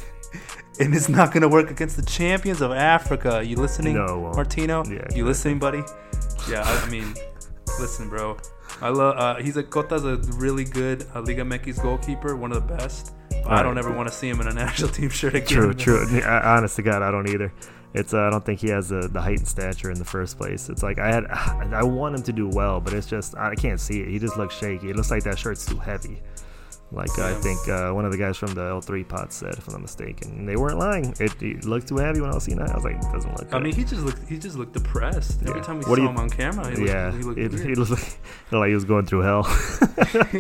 [0.82, 3.44] And it's not going to work against the champions of Africa.
[3.46, 4.32] You listening, No.
[4.34, 4.84] Martino?
[4.86, 5.84] Yeah, you listening, buddy?
[6.50, 7.14] Yeah, I, I mean,
[7.80, 8.38] listen, bro.
[8.82, 9.18] I love.
[9.18, 13.14] Uh, he's a Cota's a really good uh, Liga MX goalkeeper, one of the best.
[13.30, 15.48] But I don't ever want to see him in a national team shirt again.
[15.48, 16.22] True, true.
[16.22, 17.54] I, honest to God, I don't either.
[17.94, 20.38] It's uh, I don't think he has the, the height and stature in the first
[20.38, 20.70] place.
[20.70, 21.26] It's like I had
[21.74, 24.08] I want him to do well, but it's just I can't see it.
[24.08, 24.90] He just looks shaky.
[24.90, 26.22] It looks like that shirt's too heavy.
[26.93, 29.74] Like I think uh, one of the guys from the L3 pot said, if I'm
[29.75, 31.15] not mistaken, and they weren't lying.
[31.21, 32.69] It, it looked too heavy when I was seeing that.
[32.69, 33.48] I was like, it doesn't look.
[33.48, 33.63] I Good.
[33.63, 34.27] mean, he just looked.
[34.27, 36.69] He just looked depressed every time we What saw you- him on camera.
[36.69, 38.19] He looked, yeah, he looked, it, he looked like,
[38.51, 39.43] like he was going through hell.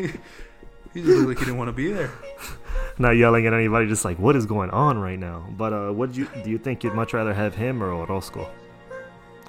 [0.93, 2.11] he just looked like he didn't want to be there.
[2.97, 5.47] not yelling at anybody, just like what is going on right now.
[5.57, 6.49] But uh, what do you do?
[6.49, 8.49] You think you'd much rather have him or Orozco,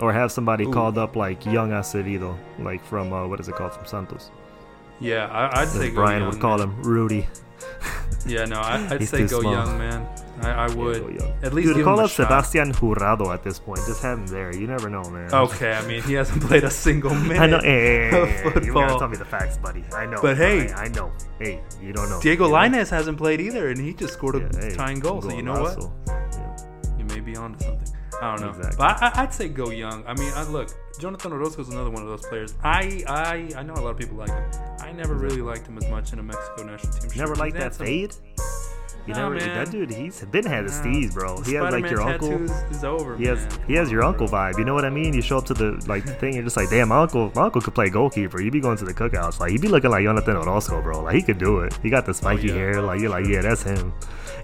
[0.00, 0.72] or have somebody Ooh.
[0.72, 4.30] called up like young Acevedo, like from uh, what is it called from Santos?
[5.02, 7.26] Yeah, I, I'd As say go Brian would call him Rudy.
[8.24, 9.52] Yeah, no, I, I'd say go small.
[9.52, 10.06] young, man.
[10.42, 10.96] I, I would.
[11.20, 11.32] young.
[11.42, 12.10] At least Dude, call up.
[12.10, 13.80] Sebastian Jurado at this point.
[13.86, 14.54] Just have him there.
[14.54, 15.32] You never know, man.
[15.32, 17.40] Okay, I mean he hasn't played a single minute.
[17.40, 17.60] I know.
[17.60, 19.84] Hey, hey, hey, of hey, you gotta tell me the facts, buddy.
[19.94, 20.18] I know.
[20.22, 21.12] But hey- I, I know.
[21.38, 22.20] Hey, you don't know.
[22.20, 22.56] Diego You know?
[22.90, 25.20] Hasn't played either, and he just scored a Yeah, tying goal.
[25.22, 25.78] So you know what?
[27.22, 27.88] Be onto something.
[28.20, 28.76] I don't know, Exactly.
[28.78, 30.04] but I, I'd say go young.
[30.06, 30.68] I mean, I, look,
[31.00, 32.54] Jonathan Orozco is another one of those players.
[32.62, 34.44] I, I, I know a lot of people like him.
[34.80, 37.10] I never really liked him as much in a Mexico national team.
[37.16, 38.14] Never liked that some- fade.
[39.04, 39.34] You Nah, never.
[39.44, 39.64] man.
[39.64, 41.40] That dude, he's been had his Nah, steez, bro.
[41.40, 42.40] the He has like your uncle.
[42.70, 43.16] is over.
[43.16, 43.66] He has man.
[43.66, 44.58] he has your uncle vibe.
[44.58, 45.12] You know what I mean?
[45.12, 47.60] You show up to the like thing, you're just like, damn, my uncle, my uncle
[47.60, 48.40] could play goalkeeper.
[48.40, 51.02] You'd be going to the cookouts, like he'd be looking like Jonathan Orozco, bro.
[51.02, 51.76] Like he could do it.
[51.82, 52.60] He got the spiky Oh, yeah.
[52.60, 52.80] hair.
[52.82, 53.92] Like you're like, yeah, that's him.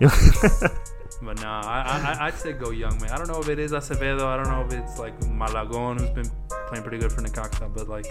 [1.21, 3.11] But nah, I, I, I'd say go young, man.
[3.11, 4.23] I don't know if it is Acevedo.
[4.23, 6.31] I don't know if it's like Malagon, who's been
[6.69, 7.73] playing pretty good for Necaxa.
[7.75, 8.07] But like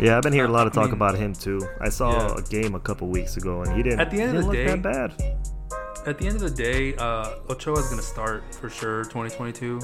[0.00, 1.60] yeah, I've been hearing a lot of I talk mean- about him too.
[1.80, 2.34] I saw Yeah.
[2.38, 4.00] a game a couple weeks ago, and he didn't.
[4.00, 5.38] At the end of the day- that bad.
[6.06, 9.80] at the end of the day, uh, Ochoa is gonna start for sure 2022,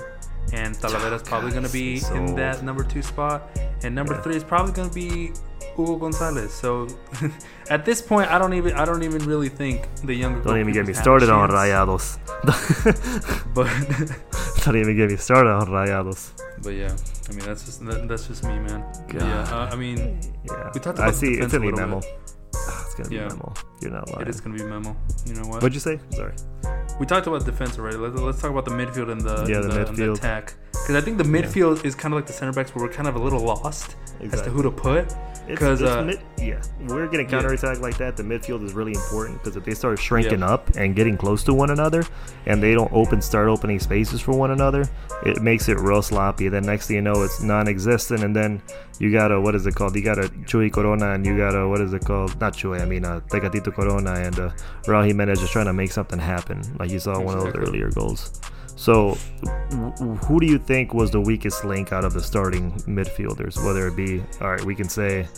[0.52, 3.48] and Talavera's probably gonna be so in that number two spot,
[3.82, 4.20] and number Yeah.
[4.22, 5.32] three is probably gonna be
[5.76, 6.52] Hugo Gonzalez.
[6.52, 6.86] So
[7.70, 10.40] at this point, I don't even I don't even really think the younger.
[10.42, 11.50] Don't even get me goalkeepers have a started on.
[11.50, 12.18] Rayados.
[13.54, 13.66] But
[14.64, 16.30] Don't even get me started on Rayados.
[16.62, 16.94] but yeah,
[17.28, 18.80] I mean that's just that, that's just me, man.
[19.08, 19.22] God.
[19.22, 21.30] yeah, uh, I mean Yeah, We talked about the see.
[21.36, 22.02] defense It's a gonna be little memo.
[22.56, 23.52] Ah, it's gonna be memo.
[23.80, 24.22] You're not lying.
[24.22, 24.96] it is gonna be memo.
[25.26, 25.62] You know what?
[25.62, 26.00] What'd you say?
[26.10, 26.34] Sorry.
[26.98, 27.96] We talked about defense already.
[27.96, 30.16] Let's, let's talk about the midfield and the, Yeah, the and midfield.
[30.18, 30.54] attack.
[30.84, 33.08] Because I think the midfield is kind of like the center backs, where we're kind
[33.08, 35.06] of a little lost as to who to put.
[35.46, 37.30] It's- 'Cause, it's uh, mid, yeah, we're getting yeah.
[37.32, 38.16] counterattack like that.
[38.16, 40.48] The midfield is really important because if they start shrinking Yeah.
[40.54, 42.02] up and getting close to one another,
[42.46, 44.88] and they don't open, start opening spaces for one another,
[45.26, 46.48] it makes it real sloppy.
[46.48, 48.62] Then next thing you know, it's non-existent, and then
[48.98, 49.94] you got a what is it called?
[49.96, 52.38] You got a Chuy Corona, and you got a what is it called?
[52.40, 54.50] Not Chuy, I mean uh, Tecatito Corona, and uh,
[54.86, 57.90] Raul Jimenez just trying to make something happen, like you saw one of those earlier
[57.90, 58.40] goals.
[58.76, 59.16] So,
[59.72, 63.64] wh- who do you think was the weakest link out of the starting midfielders?
[63.64, 65.28] Whether it be, all right, we can say,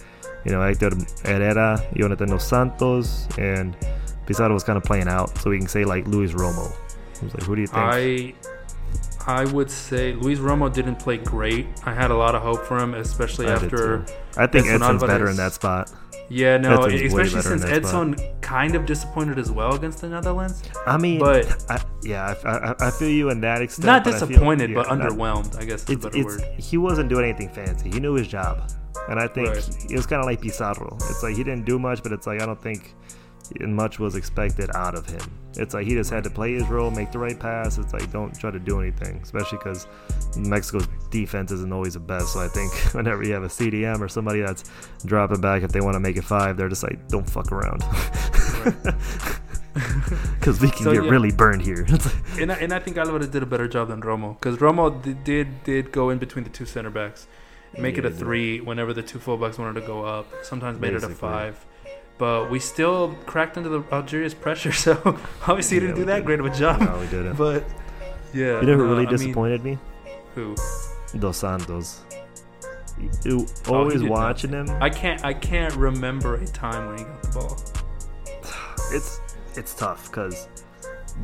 [0.45, 0.91] you know, Hector
[1.25, 3.77] Herrera, Jonathan Dos Santos, and
[4.27, 6.73] Pizarro was kind of playing out, so we can say like Luis Romo.
[7.23, 7.79] Like, who do you think?
[7.79, 8.35] I
[9.27, 11.67] I would say Luis Romo didn't play great.
[11.85, 14.03] I had a lot of hope for him, especially I after.
[14.37, 15.93] I think Edson Edson's better in that spot.
[16.29, 17.73] Yeah, no, Edson's especially since spot.
[17.73, 20.63] Edson kind of disappointed as well against the Netherlands.
[20.87, 23.87] I mean, But- I, yeah, I, I, I feel you in that extent.
[23.87, 25.57] Not but disappointed, but yeah, not- underwhelmed.
[25.59, 26.43] I guess is a It's, better it's word.
[26.59, 27.91] he wasn't doing anything fancy.
[27.91, 28.71] He knew his job,
[29.09, 29.87] and I think Right.
[29.91, 30.97] it was kind of like Pizarro.
[31.03, 32.95] It's like he didn't do much, but it's like I don't think
[33.61, 35.21] much was expected out of him.
[35.57, 37.79] It's like he just had to play his role, make the right pass.
[37.79, 39.87] It's like don't try to do anything, especially because
[40.37, 42.33] Mexico's defense isn't always the best.
[42.35, 44.65] So I think whenever you have a CDM or somebody that's
[45.07, 47.83] dropping back, if they want to make it five, they're just like don't fuck around.
[50.39, 51.11] Because we can So, get yeah.
[51.11, 51.87] really burned here.
[52.41, 55.15] And I, and I think Alvarez did a better job than Romo because Romo d-
[55.25, 57.27] did did go in between the two center backs,
[57.73, 60.27] and make it a three whenever the two fullbacks wanted to go up.
[60.43, 61.65] Sometimes made it a five,
[62.19, 64.73] but we still cracked into the Algeria's pressure.
[64.87, 64.93] So
[65.47, 66.25] obviously, he Yeah, didn't do that did.
[66.27, 66.81] great of a job.
[66.81, 67.37] no, we didn't.
[67.37, 67.65] But
[68.33, 69.79] yeah, You know who really I mean, disappointed me?
[70.35, 70.55] who?
[71.19, 72.01] Dos Santos.
[73.25, 74.69] You Oh, always did watching him.
[74.81, 77.57] I can't I can't remember a time when he got the ball.
[78.93, 79.21] It's
[79.55, 80.49] it's tough because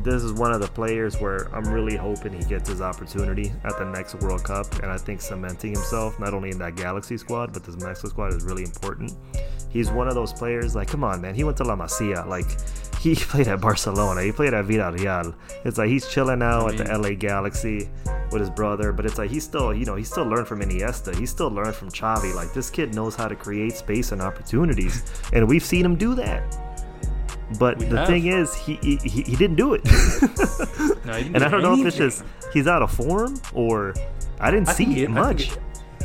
[0.03, 3.77] this is one of the players where I'm really hoping he gets his opportunity at
[3.77, 7.53] the next World Cup, and I think cementing himself not only in that Galaxy squad
[7.53, 9.13] but this Mexico squad is really important.
[9.73, 11.33] He's one of those players like, come on, man.
[11.35, 12.45] He went to La Masia, like.
[13.01, 14.21] He played at Barcelona.
[14.23, 15.35] He played at Villarreal.
[15.65, 17.89] It's like he's chilling now I at the LA Galaxy
[18.31, 21.13] with his brother, but it's like he's still, you know, he still learned from Iniesta.
[21.19, 22.33] He still learned from Xavi.
[22.33, 26.15] Like this kid knows how to create space and opportunities, and we've seen him do
[26.15, 26.43] that.
[27.59, 28.07] But We the have.
[28.07, 29.81] thing is, he, he he didn't do it.
[31.05, 33.35] No, he didn't and do I don't know if it's just he's out of form
[33.53, 33.93] or
[34.39, 35.49] I didn't I see it- much.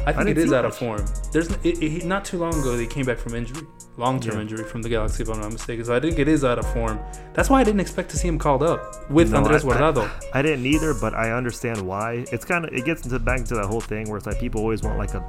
[0.06, 1.04] I think didn't it is out of form.
[1.32, 4.40] There's it, it, not too long ago they came back from injury, long term Yeah.
[4.42, 5.84] injury from the Galaxy, if I'm not mistaken.
[5.84, 6.98] So I think it is out of form.
[7.34, 9.72] That's why I didn't expect to see him called up with No, Andres I- I-
[9.92, 10.10] Guardado.
[10.34, 12.24] I didn't either, but I understand why.
[12.32, 14.60] It's kind of it gets into back into that whole thing where it's like people
[14.60, 15.22] always want like a,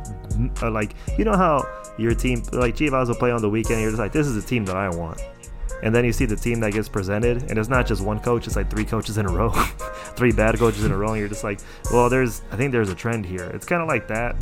[0.62, 1.66] a like you know how
[1.98, 3.82] your team like Chivas will play on the weekend.
[3.82, 5.22] You're just like this is the team that I want,
[5.84, 8.48] and then you see the team that gets presented, and it's not just one coach.
[8.48, 9.50] It's like three coaches in a row,
[10.16, 11.10] three bad coaches in a row.
[11.10, 11.60] And you're just like,
[11.92, 13.46] well, there's I think there's a trend here.
[13.54, 14.36] It's kind of like that,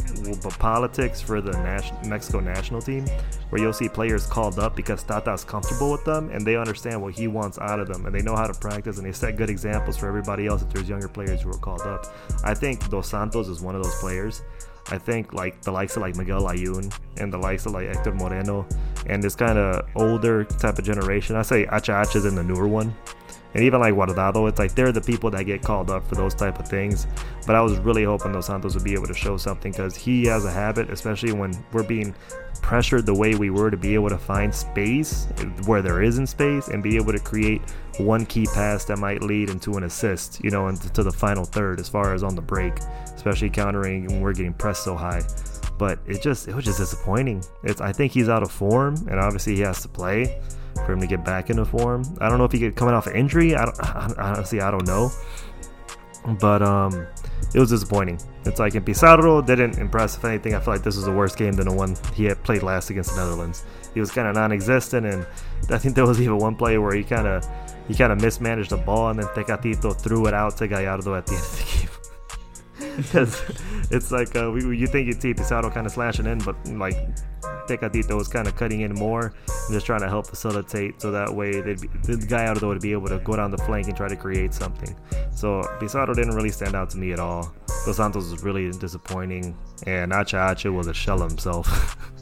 [0.44, 1.58] but politics for the
[2.06, 3.06] Mexico national team,
[3.50, 7.14] where you'll see players called up because Tata's comfortable with them and they understand what
[7.14, 9.50] he wants out of them and they know how to practice and they set good
[9.50, 12.06] examples for everybody else if there's younger players who are called up.
[12.44, 14.42] I think Dos Santos is one of those players.
[14.90, 18.14] I think like the likes of like Miguel Layun and the likes of like Hector
[18.14, 18.66] Moreno
[19.08, 21.36] and this kind of older type of generation.
[21.36, 22.96] I say Acha Acha's in the newer one.
[23.54, 26.36] And even like Guardado, it's like they're the people that get called up for those
[26.36, 27.08] type of things.
[27.46, 30.26] But I was really hoping Dos Santos would be able to show something because he
[30.26, 32.14] has a habit, especially when we're being
[32.62, 35.28] pressured the way we were to be able to find space
[35.66, 37.62] where there isn't space and be able to create
[37.98, 41.80] one key pass that might lead into an assist, you know, into the final third
[41.80, 42.78] as far as on the break,
[43.16, 45.24] especially countering when we're getting pressed so high.
[45.78, 47.44] But it just it was just disappointing.
[47.64, 50.42] It's I think he's out of form and obviously he has to play
[50.88, 52.04] for him to get back into form.
[52.20, 53.56] I don't know if he get coming off an injury.
[53.56, 53.80] I don't
[54.18, 55.12] honestly I don't know.
[56.40, 57.06] But um
[57.54, 58.20] it was disappointing.
[58.46, 60.56] It's like in Pizarro didn't impress if anything.
[60.56, 62.90] I feel like this was a worse game than the one he had played last
[62.90, 63.64] against the Netherlands.
[63.94, 65.26] He was kind of non-existent, and
[65.70, 67.46] I think there was even one play where he kind of
[67.88, 71.26] he kind of mismanaged the ball, and then Tecatito threw it out to Gallardo at
[71.26, 72.17] the end of the game.
[72.98, 73.42] Because
[73.92, 76.96] it's like uh, we, you think see Pizarro kind of slashing in, but like
[77.68, 81.34] Tecatito was kind of cutting in more and just trying to help facilitate so that
[81.34, 83.88] way be, the guy out of the would be able to go down the flank
[83.88, 84.96] and try to create something.
[85.32, 87.54] So Pizarro didn't really stand out to me at all.
[87.86, 91.98] Dos Santos was really disappointing, and Acha Acha was a shell of himself.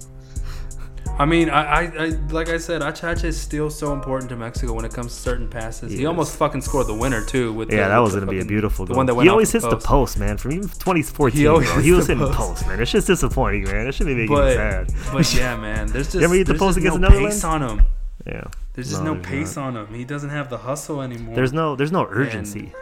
[1.17, 4.73] I mean, I, I, I like I said, Achacha is still so important to Mexico
[4.73, 5.91] when it comes to certain passes.
[5.93, 7.53] He, He almost fucking scored the winner too.
[7.53, 9.47] With yeah, the, that was gonna be a beautiful the one that went he always
[9.55, 10.37] off hits the post, man.
[10.37, 11.81] From even 2014, He always bro.
[11.81, 12.63] he was the hitting the post.
[12.63, 12.81] post, man.
[12.81, 13.87] It's just disappointing, man.
[13.87, 14.93] It should be making me But, sad.
[15.13, 17.35] but yeah, man, there's just, ever hit the post against no the Netherlands?
[17.37, 17.85] pace on him.
[18.27, 19.67] Yeah, There's just No, no, there's pace not.
[19.67, 19.93] on him.
[19.93, 21.33] He doesn't have the hustle anymore.
[21.35, 22.73] there's no there's no urgency.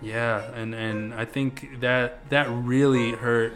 [0.00, 3.54] Yeah, and and I think that that really hurt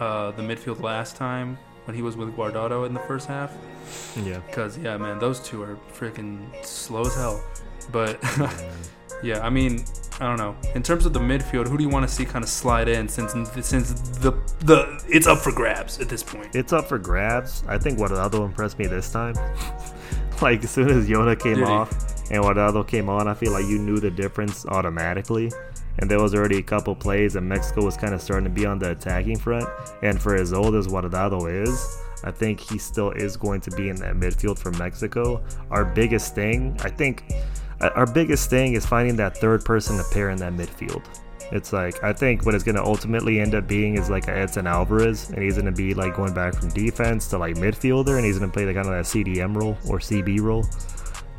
[0.00, 3.52] uh, the midfield last time when he was with Guardado in the first half.
[4.24, 4.40] Yeah.
[4.46, 7.42] Because yeah, man, those two are freaking slow as hell.
[7.92, 8.18] But
[9.22, 9.84] yeah, I mean,
[10.20, 10.56] I don't know.
[10.74, 13.08] In terms of the midfield, who do you want to see kind of slide in
[13.08, 13.32] since
[13.66, 16.54] since the the it's up for grabs at this point?
[16.54, 17.62] It's up for grabs.
[17.68, 19.34] I think Guardado impressed me this time.
[20.42, 21.72] like as soon as Yona came Did he?
[21.72, 21.90] off
[22.30, 25.52] and Guardado came on, I feel like you knew the difference automatically.
[25.98, 28.66] And there was already a couple plays, and Mexico was kind of starting to be
[28.66, 29.66] on the attacking front.
[30.02, 33.88] And for as old as Guardado is, I think he still is going to be
[33.88, 35.42] in that midfield for Mexico.
[35.70, 37.24] Our biggest thing, I think,
[37.80, 41.04] uh, our biggest thing is finding that third person to pair in that midfield.
[41.52, 45.30] It's like I think what it's gonna ultimately end up being is like Edson Alvarez,
[45.30, 48.50] and he's gonna be like going back from defense to like midfielder, and he's gonna
[48.50, 50.64] play the kind of that CDM role or CB role.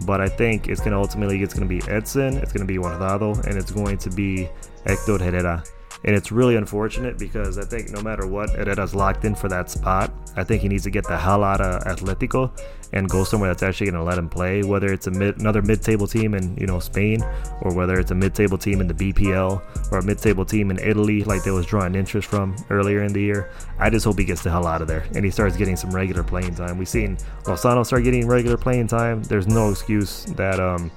[0.05, 3.57] But I think it's gonna ultimately it's gonna be Edson, it's gonna be Guardado, and
[3.57, 4.49] it's going to be
[4.85, 5.63] Hector Herrera.
[6.03, 9.69] And it's really unfortunate because I think no matter what, Herrera's locked in for that
[9.69, 10.11] spot.
[10.35, 12.51] I think he needs to get the hell out of Atletico
[12.93, 15.61] and go somewhere that's actually going to let him play, whether it's a mid, another
[15.61, 17.21] mid-table team in you know Spain
[17.61, 21.23] or whether it's a mid-table team in the BPL or a mid-table team in Italy,
[21.23, 23.51] like they was drawing interest from earlier in the year.
[23.79, 25.91] I just hope he gets the hell out of there and he starts getting some
[25.91, 26.77] regular playing time.
[26.77, 29.23] We've seen Lozano start getting regular playing time.
[29.23, 30.91] There's no excuse that um,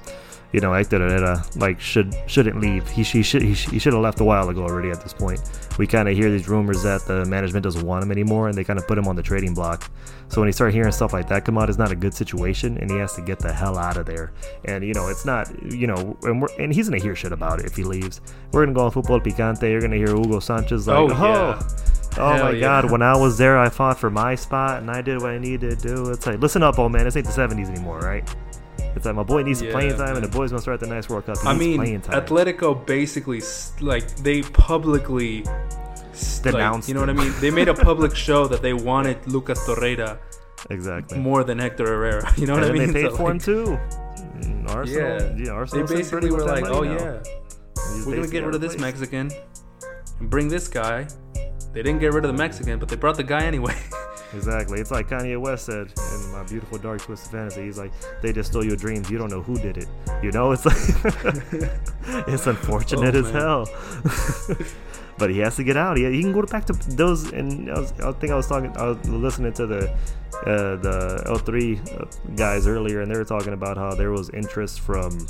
[0.53, 2.89] you know, Hector like should shouldn't leave.
[2.89, 4.91] He, he should he, should have left a while ago already.
[4.91, 5.41] At this point,
[5.79, 8.65] we kind of hear these rumors that the management doesn't want him anymore, and they
[8.65, 9.91] kind of put him on the trading block.
[10.29, 12.79] So when you start hearing stuff like that come out, it's not a good situation,
[12.79, 14.33] and he has to get the hell out of there.
[14.65, 17.61] And you know, it's not you know, and we're and he's gonna hear shit about
[17.61, 18.21] it if he leaves.
[18.53, 19.71] We're gonna go on Football Picante.
[19.71, 21.09] You're gonna hear Hugo Sanchez like, Oh, oh.
[21.09, 21.63] yeah.
[22.19, 22.61] Oh, oh Hell my yeah.
[22.61, 22.91] God!
[22.91, 25.79] When I was there, I fought for my spot and I did what I needed
[25.79, 26.11] to do.
[26.11, 27.05] It's like, listen up, old man.
[27.05, 28.29] This ain't the '70s anymore, right?
[28.97, 30.87] It's like my boy needs some Yeah, playing time, and the boy's gonna start the
[30.87, 31.39] next World Cup.
[31.41, 32.21] He I mean, playing time.
[32.25, 33.41] Atletico basically
[33.81, 35.45] like they publicly
[36.13, 37.33] s- like, Denounced you know what I mean?
[37.41, 40.19] They made a public show that they wanted Lucas Torreira
[40.71, 41.19] exactly.
[41.19, 42.33] more than Hector Herrera.
[42.37, 42.93] You know what and I mean?
[42.93, 43.79] they paid So, for him too.
[44.41, 45.87] Mm, Arsenal, Yeah, yeah, Arsenal.
[45.87, 46.93] they basically were like, "Oh now.
[46.93, 47.23] yeah,
[47.95, 48.99] He's we're gonna get rid of this replaced.
[49.01, 49.31] Mexican
[50.19, 51.07] and bring this guy."
[51.73, 53.77] They didn't get rid of the Mexican, but they brought the guy anyway.
[54.33, 54.81] Exactly.
[54.81, 57.65] It's like Kanye West said in my beautiful dark twisted fantasy.
[57.65, 59.11] He's like, they just stole your dreams.
[59.11, 59.89] You don't know who did it.
[60.23, 60.77] You know, it's like,
[62.29, 64.67] it's unfortunate Oh, as hell.
[65.19, 65.97] but he has to get out.
[65.97, 67.33] He, he can go back to those.
[67.33, 69.91] And I, was, I think I was talking, I was listening to the
[70.47, 72.05] uh, the L3 uh,
[72.37, 75.27] guys earlier, and they were talking about how there was interest from.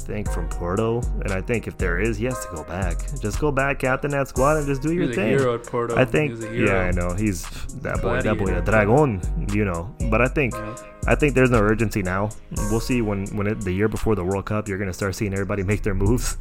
[0.00, 2.96] Think from Porto, and I think if there is, he has to go back.
[3.20, 5.28] Just go back, captain that squad, and just do your thing.
[5.38, 5.96] hero at Porto.
[5.98, 6.66] I think, He a hero.
[6.70, 7.42] yeah, I know he's
[7.82, 9.20] that boy, that boy, a dragon,
[9.52, 9.94] you know.
[10.10, 10.76] But I think, Yeah.
[11.06, 12.30] I think there's no urgency now.
[12.70, 15.32] We'll see when when it, the year before the World Cup, you're gonna start seeing
[15.34, 16.36] everybody make their moves,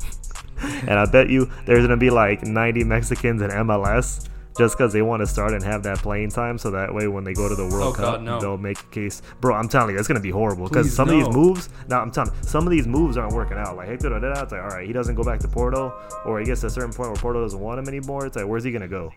[0.88, 5.02] and I bet you there's gonna be like 90 Mexicans in MLS just because they
[5.02, 7.56] want to start and have that playing time, so that way when they go to
[7.56, 8.40] the World Oh, Cup, God, no.
[8.40, 9.22] they'll make a case.
[9.42, 11.70] Bro, I'm telling you, it's gonna be horrible because some of these moves.
[11.88, 13.76] Now I'm telling you, some of these moves aren't working out.
[13.78, 15.94] Like Hector Herrera, it's like all right, he doesn't go back to Porto,
[16.26, 18.26] or he gets to a certain point where Porto doesn't want him anymore.
[18.26, 19.12] It's like where's he gonna go?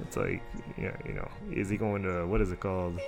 [0.00, 0.42] It's like,
[0.76, 2.98] yeah, you know, is he going to what is it called?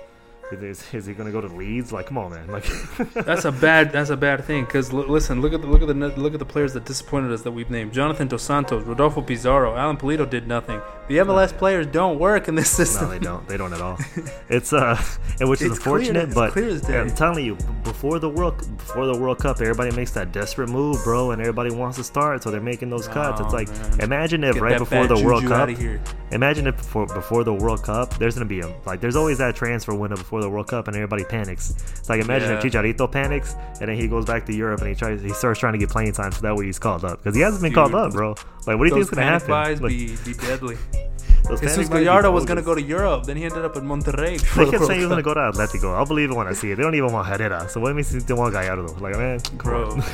[0.49, 1.91] Is, is, he going to go to Leeds?
[1.91, 2.47] Like, come on, man.
[2.47, 2.63] Like,
[3.13, 3.91] That's a bad.
[3.91, 4.63] That's a bad thing.
[4.63, 7.33] Because l- listen, look at the look at the look at the players that disappointed
[7.33, 10.79] us that we've named: Jonathan Dos Santos, Rodolfo Pizarro, Alan Pulido did nothing.
[11.09, 13.05] The MLS players don't work in this system.
[13.05, 13.47] no, they don't.
[13.47, 13.97] They don't at all.
[14.49, 15.01] It's uh,
[15.41, 16.97] and which is It's unfortunate, it's but clear as day.
[16.97, 21.03] I'm telling you, before the world before the World Cup, everybody makes that desperate move,
[21.03, 23.41] bro, and everybody wants to start, so they're making those cuts.
[23.41, 23.99] It's Oh, like, man.
[24.01, 26.01] imagine if Get right before the World Cup, here.
[26.31, 29.55] Imagine if before before the World Cup, there's gonna be a like there's always that
[29.55, 31.71] transfer window before the World Cup, and everybody panics.
[31.99, 32.69] It's like imagine if Yeah.
[32.81, 35.73] Chicharito panics, and then he goes back to Europe and he tries he starts trying
[35.73, 37.93] to get playing time, so that way he's called up because he hasn't been called
[37.95, 38.29] up, bro.
[38.65, 39.47] Like what do you Those think's gonna happen?
[39.49, 40.77] buys Like, be, be deadly.
[41.47, 43.75] those Jesus panic buys be Gallardo was gonna go to Europe, then he ended up
[43.77, 44.39] in Monterrey.
[44.41, 45.95] for They the kept saying he was gonna go to Atletico.
[45.95, 46.75] I'll believe it when I see it.
[46.75, 48.93] They don't even want Herrera, so what makes you think they want Gallardo?
[48.99, 49.99] Like man, Bro.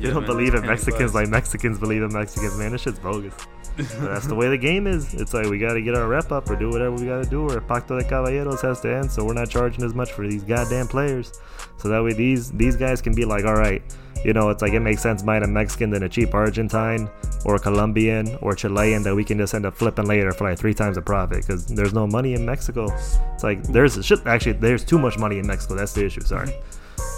[0.00, 2.56] they don't man, believe in Mexicans like Mexicans believe in Mexicans.
[2.58, 3.34] Man, this shit's bogus.
[3.76, 5.14] That's the way the game is.
[5.14, 7.60] It's like we gotta get our rep up or do whatever we gotta do, or
[7.60, 10.88] Pacto de Caballeros has to end, so we're not charging as much for these goddamn
[10.88, 11.40] players.
[11.76, 13.80] So that way these these guys can be like, all right,
[14.24, 17.08] you know, it's like it makes sense buying a Mexican than a cheap Argentine
[17.44, 20.58] or a Colombian or Chilean that we can just end up flipping later for like
[20.58, 22.88] three times the profit because there's no money in Mexico.
[23.34, 25.76] It's like there's shit actually there's too much money in Mexico.
[25.76, 26.22] That's the issue.
[26.22, 26.52] Sorry.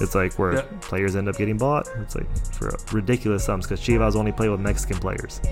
[0.01, 0.63] It's like where Yeah.
[0.81, 1.89] players end up getting bought.
[2.01, 5.41] It's like for ridiculous sums because Chivas only play with Mexican players.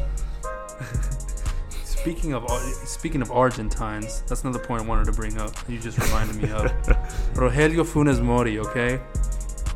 [1.85, 5.51] Speaking of uh, speaking of Argentines, that's another point I wanted to bring up.
[5.69, 6.63] You just reminded me of
[7.35, 8.59] Rogelio Funes Mori.
[8.61, 9.01] Okay,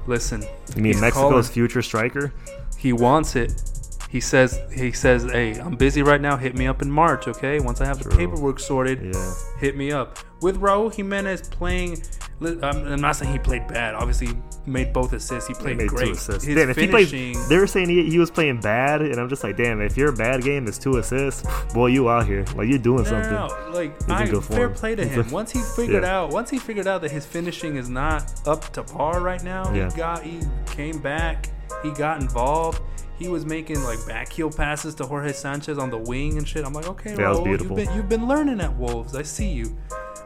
[0.07, 0.43] listen.
[0.77, 2.33] You mean Mexico's calling- future striker?
[2.79, 3.61] He wants it.
[4.09, 6.37] He says he says, "Hey, I'm busy right now.
[6.37, 7.59] Hit me up in March, okay?
[7.61, 9.35] Once I have the paperwork sorted, Yeah.
[9.59, 12.03] hit me up." With Raul Jimenez playing,
[12.47, 13.95] I'm, um, I'm not saying he played bad.
[13.95, 14.35] Obviously, he
[14.67, 15.49] made both assists.
[15.49, 16.07] He He played made great.
[16.07, 16.45] two assists.
[16.45, 17.09] His Damn, if he played,
[17.49, 20.13] they were saying he, he was playing bad, and I'm just like, damn, if your
[20.13, 23.33] bad game is two assists, boy, you out here, like you're doing No, something.
[23.33, 24.75] no, no, like I, fair form.
[24.75, 25.31] play to him.
[25.31, 26.19] Once he figured Yeah.
[26.21, 29.73] out, once he figured out that his finishing is not up to par right now,
[29.73, 29.91] Yeah.
[29.91, 31.49] he got, he came back,
[31.83, 32.81] he got involved.
[33.19, 36.65] He was making like backheel passes to Jorge Sanchez on the wing and shit.
[36.65, 37.33] I'm like, okay, Yeah.
[37.45, 39.15] You've been, you've been learning at Wolves.
[39.15, 39.77] I see you.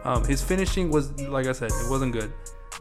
[0.06, 2.32] Um, his finishing was, like I said, it wasn't good.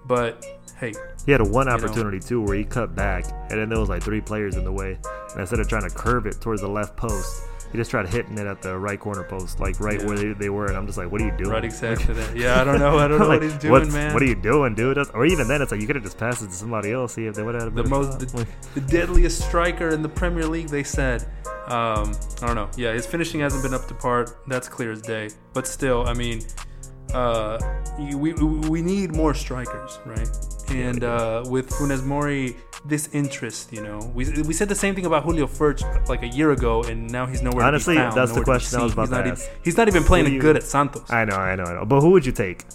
[0.06, 0.46] But
[0.80, 0.94] hey,
[1.26, 1.74] He had a one know.
[1.74, 4.72] opportunity too where he cut back, and then there was like three players in the
[4.72, 4.98] way.
[5.32, 8.38] And instead of trying to curve it towards the left post, he just tried hitting
[8.38, 10.06] it at the right corner post, like right Yeah.
[10.08, 10.68] where they, they were.
[10.68, 11.50] And I'm just like, what are you doing?
[11.50, 12.36] right exactly that.
[12.38, 12.98] Yeah, I don't know.
[13.00, 14.14] I don't know Like, what he's doing, man.
[14.14, 14.98] What are you doing, dude?
[15.14, 17.16] Or even then, it's like you could have just passed it to somebody else.
[17.16, 20.68] See if they would have the most the, the deadliest striker in the Premier League.
[20.70, 21.24] They said.
[21.68, 22.70] Um, I don't know.
[22.78, 24.28] Yeah, his finishing hasn't been up to par.
[24.46, 25.32] That's clear as day.
[25.54, 26.42] But still, I mean,
[27.16, 27.58] uh,
[27.98, 30.30] we we need more strikers, right?
[30.70, 35.06] And uh, with Funes Mori, this interest, you know, we, we said the same thing
[35.06, 37.66] about Julio Furch like a year ago, and now he's nowhere.
[37.66, 39.28] Honestly, to be found, Honestly, that's the nowhere question I was about he's to not
[39.28, 39.44] ask.
[39.44, 41.10] Even, he's not even playing you- good at Santos.
[41.10, 41.86] I know, I know, I know.
[41.86, 42.66] But who would you take?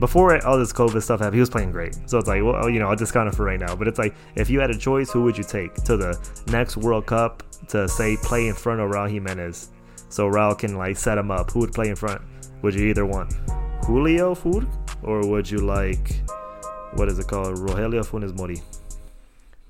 [0.00, 1.94] Before all this COVID stuff happened, he was playing great.
[2.06, 3.76] So it's like, well, you know, I'll discount it for right now.
[3.76, 6.76] But it's like, if you had a choice, who would you take to the next
[6.76, 9.68] World Cup to say play in front of Raul Jimenez,
[10.08, 11.50] so Raul can like set him up?
[11.52, 12.20] Who would play in front?
[12.62, 13.34] Would you either want
[13.84, 14.68] Julio Furch
[15.02, 16.14] or would you like
[16.94, 18.60] what is it called, Rogelio Funes Mori?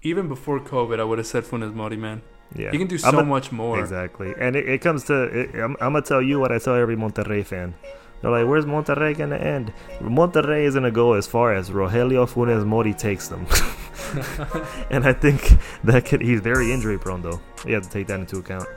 [0.02, 2.20] Even before COVID, I would have said Funes Mori, man.
[2.56, 3.78] Yeah, He can do so a- much more.
[3.80, 6.74] Exactly, and it, it comes to it, I'm, I'm gonna tell you what I tell
[6.74, 7.74] every Monterrey fan.
[8.20, 12.64] They're like, "Where's Monterrey gonna end?" Monterrey is gonna go as far as Rogelio Funes
[12.66, 13.46] Mori takes them,
[14.90, 16.20] and I think that could.
[16.20, 17.40] He's very injury prone though.
[17.66, 18.68] You have to take that into account.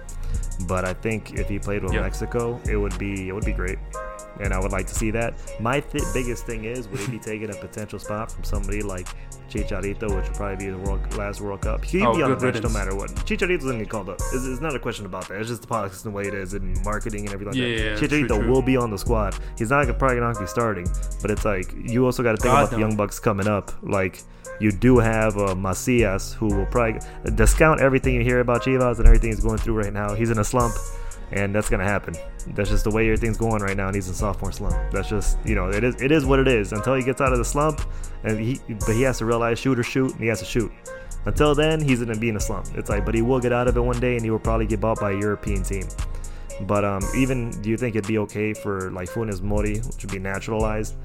[0.67, 2.01] But I think if he played with Yeah.
[2.01, 3.77] Mexico, it would be it would be great,
[4.41, 5.33] and I would like to see that.
[5.59, 9.07] My th- biggest thing is would he be taking a potential spot from somebody like
[9.49, 11.85] Chicharito, which would probably be the world, last World Cup.
[11.85, 13.11] He'd Oh, be on the bench no matter what.
[13.27, 14.15] Chicharito's gonna get called up.
[14.33, 15.39] It's, it's not a question about that.
[15.39, 17.53] It's just the politics and the way it is and marketing and everything.
[17.61, 18.01] Like yeah, that.
[18.01, 18.51] yeah, Chicharito true, true.
[18.51, 19.35] will be on the squad.
[19.57, 20.87] He's not gonna, probably not gonna be starting,
[21.21, 23.71] but it's like you also got to think God, about the young bucks coming up.
[23.83, 24.23] Like
[24.59, 26.99] you do have uh, Macias, who will probably
[27.35, 30.13] discount everything you hear about Chivas and everything he's going through right now.
[30.15, 30.73] He's in a slump,
[31.31, 32.15] and that's gonna happen.
[32.47, 34.75] That's just the way everything's going right now, and he's in sophomore slump.
[34.91, 37.31] That's just you know it is it is what it is until he gets out
[37.31, 37.81] of the slump,
[38.23, 40.71] and he but he has to realize shoot or shoot, and he has to shoot.
[41.25, 42.67] Until then, he's gonna be in a slump.
[42.75, 44.67] It's like, but he will get out of it one day, and he will probably
[44.67, 45.87] get bought by a European team.
[46.61, 50.11] But um, even do you think it'd be okay for like Funes Mori, which would
[50.11, 50.95] be naturalized?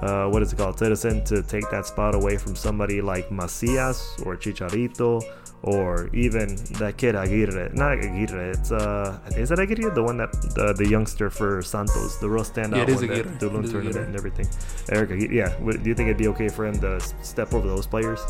[0.00, 4.18] Uh, what is it called, citizen, to take that spot away from somebody like Macias
[4.24, 5.22] or Chicharito
[5.62, 7.70] or even that kid Aguirre?
[7.74, 8.50] Not Aguirre.
[8.50, 12.44] It's uh, is it Aguirre, the one that the, the youngster for Santos, the real
[12.44, 13.36] standout Yeah, it is one that Aguirre.
[13.38, 14.04] Dulum tournament Aguirre.
[14.04, 14.48] and everything.
[14.90, 15.54] Eric, Aguirre, yeah.
[15.58, 18.20] Do you think it'd be okay for him to step over those players?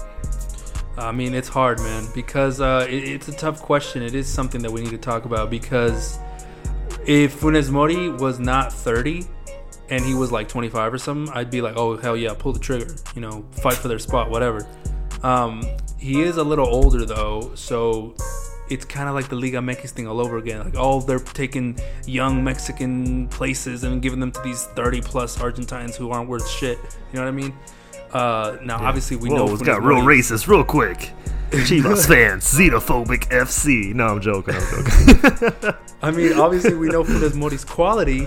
[0.99, 4.03] I mean, it's hard, man, because uh, it, it's a tough question.
[4.03, 6.19] It is something that we need to talk about because
[7.07, 9.25] if Funes Mori was not 30
[9.91, 12.61] and he was like 25 or something, I'd be like, oh, hell yeah, pull the
[12.61, 14.67] trigger, you know, fight for their spot, whatever.
[15.23, 15.63] Um,
[15.99, 18.15] he is a little older, though, so
[18.71, 20.65] it's kind of like the Liga MX thing all over again.
[20.65, 25.97] Like, oh, they're taking young Mexican places and giving them to these 30 plus Argentines
[25.97, 26.79] who aren't worth shit.
[27.13, 27.55] You know what I mean?
[28.13, 31.11] Uh, now, obviously, we Whoa, know it's got real Mori- racist real quick.
[31.51, 33.93] Chivas fans, xenophobic FC.
[33.93, 34.55] No, I'm joking.
[34.55, 35.75] I'm joking.
[36.03, 38.27] I mean, obviously we know Funes Mori's quality,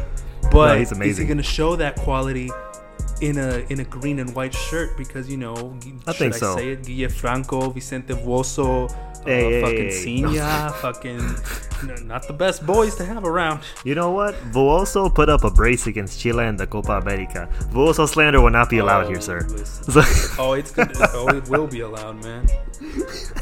[0.53, 2.49] but No, he's is he going to show that quality
[3.21, 4.95] in a in a green and white shirt?
[4.97, 6.55] Because you know, I should think I so.
[6.55, 6.83] say it?
[6.83, 9.89] Guille Franco, Vicente Vuoso, uh, Hey, hey, fucking hey.
[10.23, 13.61] Sinha, fucking not the best boys to have around.
[13.85, 14.35] You know what?
[14.51, 17.47] Vuoso put up a brace against Chile in the Copa America.
[17.71, 19.39] Vuoso slander will not be allowed Oh, here, sir.
[20.37, 22.45] Oh, it's gonna, oh, it will be allowed, man.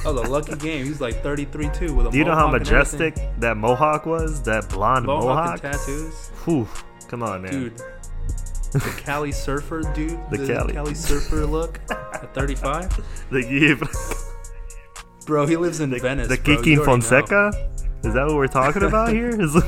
[0.05, 0.85] Oh, the lucky game.
[0.85, 3.09] He's like 33 too with a Do you know how mohawk and everything.
[3.13, 4.41] majestic that mohawk was?
[4.43, 5.61] That blonde mohawk, mohawk?
[5.61, 6.67] tattoos, Whew.
[7.11, 7.51] Come on, man.
[7.51, 7.77] dude.
[8.71, 10.17] The Cali surfer, dude.
[10.31, 10.93] The The, Cali.
[10.95, 12.95] surfer look at 35.
[13.29, 16.27] The, the, Bro, he lives in Venice.
[16.29, 16.43] the bro.
[16.43, 16.85] Kikin You already know.
[16.85, 17.51] Fonseca?
[18.03, 19.29] Is that what we're talking about here?
[19.39, 19.61] Is-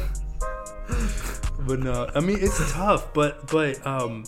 [1.67, 3.13] But no, I mean it's tough.
[3.13, 4.23] But but um,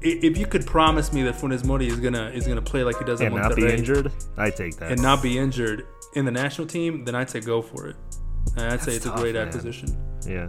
[0.00, 3.04] if you could promise me that Funes Mori is gonna is gonna play like he
[3.04, 4.10] does in and not be injured?
[4.36, 4.90] I take that.
[4.92, 7.96] and not be injured in the national team, then I'd say go for it.
[8.56, 9.48] And I'd say That's it's a tough, great man.
[9.48, 9.96] acquisition.
[10.26, 10.48] Yeah.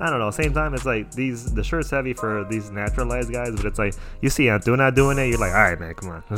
[0.00, 0.30] I don't know.
[0.30, 3.94] Same time, it's like these the shirt's heavy for these naturalized guys, but it's like
[4.20, 6.24] you see Antuna doing it, you're like, all right, man, come on.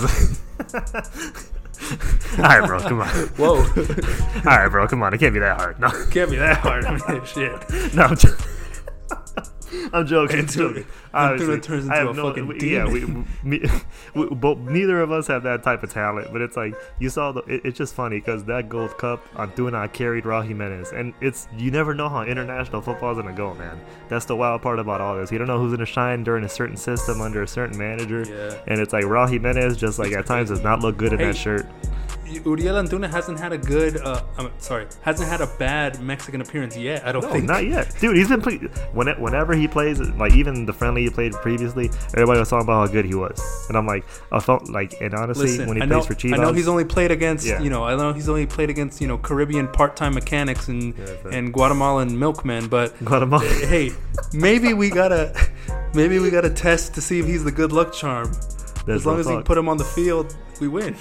[2.38, 3.09] all right, bro, come on.
[3.37, 5.14] Whoa, All right, bro, come on.
[5.14, 5.81] It can't be that hard.
[5.81, 6.85] No, can't be that hard.
[6.87, 7.95] I mean, shit.
[7.95, 8.03] no.
[8.05, 8.37] I'm, jo-
[9.93, 10.37] I'm joking.
[10.39, 10.83] Antuna- joking.
[10.85, 13.05] Antuna Obviously, turns I into have a no- fucking we- Yeah, we,
[13.43, 13.61] me,
[14.15, 17.33] we, both, neither of us have that type of talent, but it's like you saw
[17.33, 17.41] the.
[17.43, 21.71] It, it's just funny because that Gold Cup Antuna carried Raul Jimenez, and it's you
[21.71, 23.81] never know how international football is gonna go, man.
[24.09, 25.33] That's the wild part about all this.
[25.33, 28.57] You don't know who's gonna shine during a certain system under a certain manager, Yeah.
[28.67, 31.27] and it's like Raul Jimenez just like at times does not look good in Hey,
[31.27, 31.67] that shirt.
[32.29, 36.77] Uriel Antuna hasn't had a good, uh, I'm sorry, hasn't had a bad Mexican appearance
[36.77, 37.07] yet.
[37.07, 37.45] I don't No, think.
[37.45, 38.16] not yet, dude.
[38.16, 38.59] He's been play-
[38.93, 42.87] when whenever he plays, like even the friendly he played previously, everybody was talking about
[42.87, 45.83] how good he was, and I'm like, I felt like, and honestly, Listen, when he
[45.83, 47.61] I know, plays for Chivas, I know he's only played against, Yeah.
[47.61, 51.05] you know, I know he's only played against, you know, Caribbean part-time mechanics and Yeah,
[51.24, 51.35] right.
[51.35, 53.45] and Guatemalan milkmen, but Guatemala.
[53.66, 53.93] hey,
[54.33, 55.33] maybe we gotta,
[55.95, 58.31] maybe we gotta test to see if he's the good luck charm.
[58.87, 59.45] That's as long as we talk.
[59.45, 60.95] put him on the field, we win.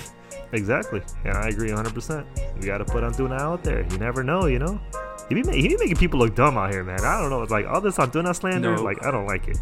[0.54, 1.02] Exactly.
[1.26, 2.26] Yeah, I agree 100%.
[2.60, 3.86] We got to put Antuna out there.
[3.92, 4.80] You never know, you know?
[5.28, 7.02] He be, ma- he be making people look dumb out here, man.
[7.04, 7.42] I don't know.
[7.42, 8.84] It's like all this Antuna slander, No.
[8.84, 9.58] like, I don't like it.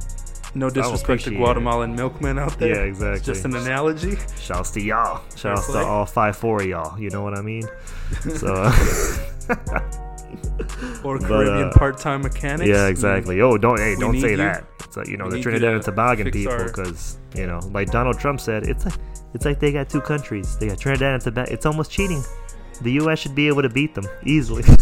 [0.55, 1.37] No disrespect to it.
[1.37, 2.75] Guatemalan milkmen out there.
[2.75, 3.17] Yeah, exactly.
[3.17, 4.17] It's just an analogy.
[4.39, 5.23] Shouts to y'all.
[5.35, 6.99] Shouts to all five, four of y'all.
[6.99, 7.63] You know what I mean?
[8.35, 8.53] So,
[11.03, 12.67] Or Caribbean uh, part-time mechanics.
[12.69, 13.41] yeah, exactly.
[13.41, 14.37] Oh, don't, hey, we don't say you.
[14.37, 14.65] that.
[14.93, 17.47] It's like, you know, We the Trinidad to and Tobago uh, fix people, because, you
[17.47, 18.93] know, like Donald Trump said, it's like,
[19.33, 20.55] it's like they got two countries.
[20.59, 21.51] They got Trinidad and Tobago.
[21.51, 22.21] It's almost cheating.
[22.81, 23.17] The U.S.
[23.17, 24.63] should be able to beat them easily.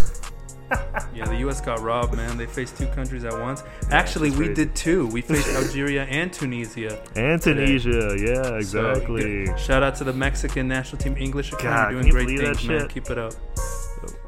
[1.14, 1.59] Yeah, the U.S.
[1.59, 2.38] got robbed, man.
[2.38, 3.62] They faced two countries at once.
[3.89, 5.05] Actually, we did too.
[5.07, 7.03] We faced Algeria and Tunisia.
[7.18, 8.16] and Tunisia.
[8.18, 9.47] Yeah, exactly.
[9.47, 11.95] yeah, shout out to the Mexican national team English Academy.
[11.95, 12.88] God, You're doing great things, man.
[12.88, 13.34] Keep it up.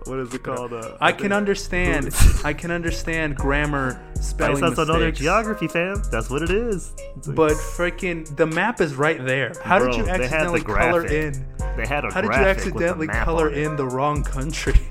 [0.05, 0.74] What is it called?
[0.74, 2.13] Uh, I can understand.
[2.43, 5.19] I can understand grammar, spelling their mistakes.
[5.19, 6.01] geography, fam.
[6.11, 6.93] That's what it is.
[7.26, 9.53] Like- But freaking, the map is right there.
[9.63, 11.45] How Bro, did you accidentally color in?
[11.76, 14.76] they had a How did you accidentally color in the wrong country?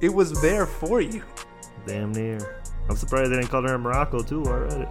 [0.00, 1.24] It was there for you.
[1.84, 2.38] Damn near.
[2.88, 4.44] I'm surprised they didn't color in Morocco too.
[4.46, 4.88] I read it.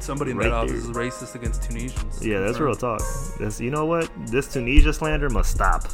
[0.00, 2.26] Somebody in Right that office is racist against Tunisians.
[2.26, 3.00] Yeah, that's real talk.
[3.38, 4.10] This, you know what?
[4.26, 5.84] This Tunisia slander must stop.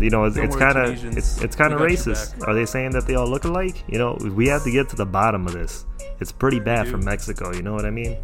[0.00, 2.46] You know, it's, it's kind of it's, it's kind of We got your racist.
[2.46, 3.82] Are they saying that they all look alike?
[3.88, 5.86] You know, we have to get to the bottom of this.
[6.20, 7.52] It's pretty bad for Mexico.
[7.52, 8.16] You know what I mean?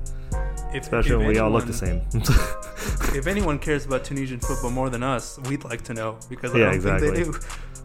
[0.72, 2.02] If, Especially if when we all look the same.
[3.14, 6.58] If anyone cares about Tunisian football more than us, we'd like to know because I
[6.58, 7.10] Yeah, don't exactly.
[7.24, 7.38] think they do.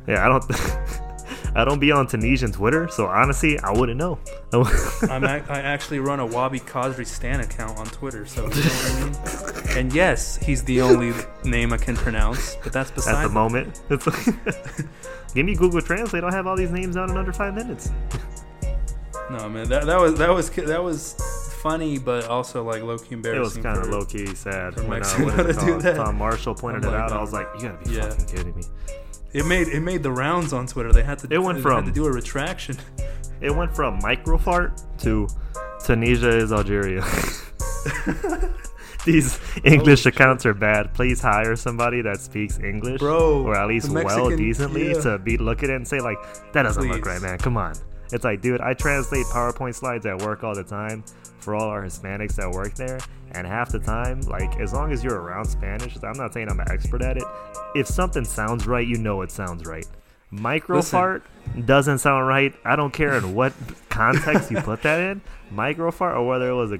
[0.07, 0.43] yeah, I don't.
[1.55, 4.19] I don't be on Tunisian Twitter, so honestly, I wouldn't know.
[5.09, 8.55] I'm ac- I actually run a Wahbi Khazri Stan account on Twitter, so you know
[8.55, 9.77] what I mean.
[9.77, 11.13] And yes, he's the only
[11.43, 13.81] name I can pronounce, but that's beside at the moment.
[13.89, 14.05] It's
[15.33, 16.23] Give me Google Translate.
[16.23, 17.91] I'll have all these names down in under five minutes.
[19.29, 21.13] No, man, that, that was that was that was
[21.61, 23.63] funny, but also like low key embarrassing.
[23.63, 25.81] It was kind of low key sad when uh, Mexico what is it to do
[25.81, 25.95] that.
[25.97, 27.11] Tom Marshall pointed I'm it like, out.
[27.11, 28.09] I was like, you gotta be yeah.
[28.09, 28.63] fucking kidding me.
[29.33, 30.91] It made it made the rounds on Twitter.
[30.91, 32.77] They had to It went they from- had to do a retraction.
[33.41, 35.29] It went from microfart to
[35.85, 37.05] Tunisia is Algeria.
[39.05, 40.13] These English shit.
[40.13, 40.93] accounts are bad.
[40.93, 45.01] Please hire somebody that speaks English, Bro, or at least the well decently yeah.
[45.03, 46.17] to be look at it and say like,
[46.51, 47.37] that doesn't look right, man.
[47.37, 47.75] Come on.
[48.11, 51.03] It's like, dude, I translate PowerPoint slides at work all the time
[51.39, 52.99] for all our Hispanics that work there,
[53.31, 56.59] and half the time, like, as long as you're around Spanish, I'm not saying I'm
[56.59, 57.23] an expert at it.
[57.75, 59.85] If something sounds right, you know it sounds right.
[60.33, 61.23] Microfart
[61.65, 62.53] doesn't sound right.
[62.63, 63.53] I don't care in what
[63.89, 66.79] context you put that in, microfart or whether it was a,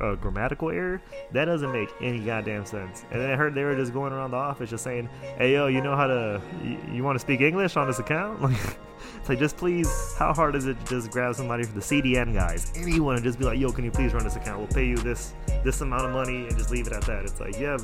[0.00, 1.02] a a grammatical error,
[1.32, 3.04] that doesn't make any goddamn sense.
[3.10, 5.66] And then I heard they were just going around the office just saying, "Hey yo,
[5.66, 6.40] you know how to?
[6.64, 8.78] You, you want to speak English on this account?" Like,
[9.26, 10.14] it's like just please.
[10.16, 13.40] How hard is it to just grab somebody from the CDN guys, anyone, and just
[13.40, 14.58] be like, "Yo, can you please run this account?
[14.58, 17.24] We'll pay you this this amount of money," and just leave it at that.
[17.24, 17.76] It's like, yeah,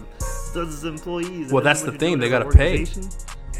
[0.55, 1.53] of employees.
[1.53, 2.87] Well, that's the thing, they gotta pay.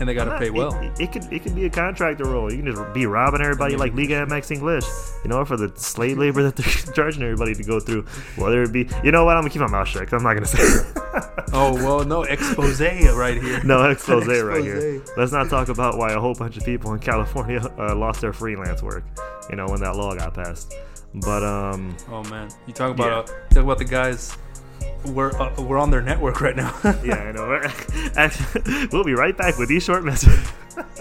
[0.01, 0.75] And they got to pay well.
[0.81, 2.51] It, it could it could be a contractor role.
[2.53, 4.85] You can just be robbing everybody like Liga MX English,
[5.25, 8.03] you know, for the slave labor that they're charging everybody to go through.
[8.37, 10.09] Whether it be, you know what, I'm gonna keep my mouth shut.
[10.09, 10.93] 'cause I'm not gonna say.
[11.53, 13.63] oh well, no expose right here.
[13.65, 15.03] no expose right here.
[15.17, 18.33] Let's not talk about why a whole bunch of people in California uh, lost their
[18.33, 19.05] freelance work.
[19.51, 20.75] You know, when that law got passed.
[21.15, 24.37] But um, Oh man, you talk about uh, talk about the guys.
[25.07, 26.75] We're uh, we're on their network right now.
[27.05, 27.55] yeah, I know.
[28.17, 30.49] Actually, we'll be right back with these short messages.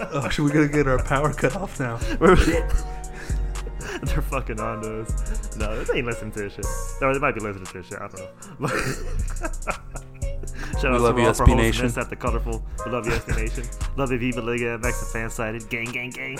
[0.00, 1.96] oh, should we gonna get our power cut off now?
[4.02, 5.56] They're fucking on to us.
[5.56, 6.66] No, they ain't listening to this shit.
[7.00, 7.98] Or they might be listening to this shit.
[8.00, 8.68] I don't know.
[10.80, 11.86] Shout We out love to you, all for SB hosting Nation.
[11.86, 12.64] this at the colorful.
[12.84, 13.64] We love you, SB Nation.
[13.96, 15.68] love you, Viva Liga MX, the fan sided.
[15.68, 16.36] Gang, gang, gang.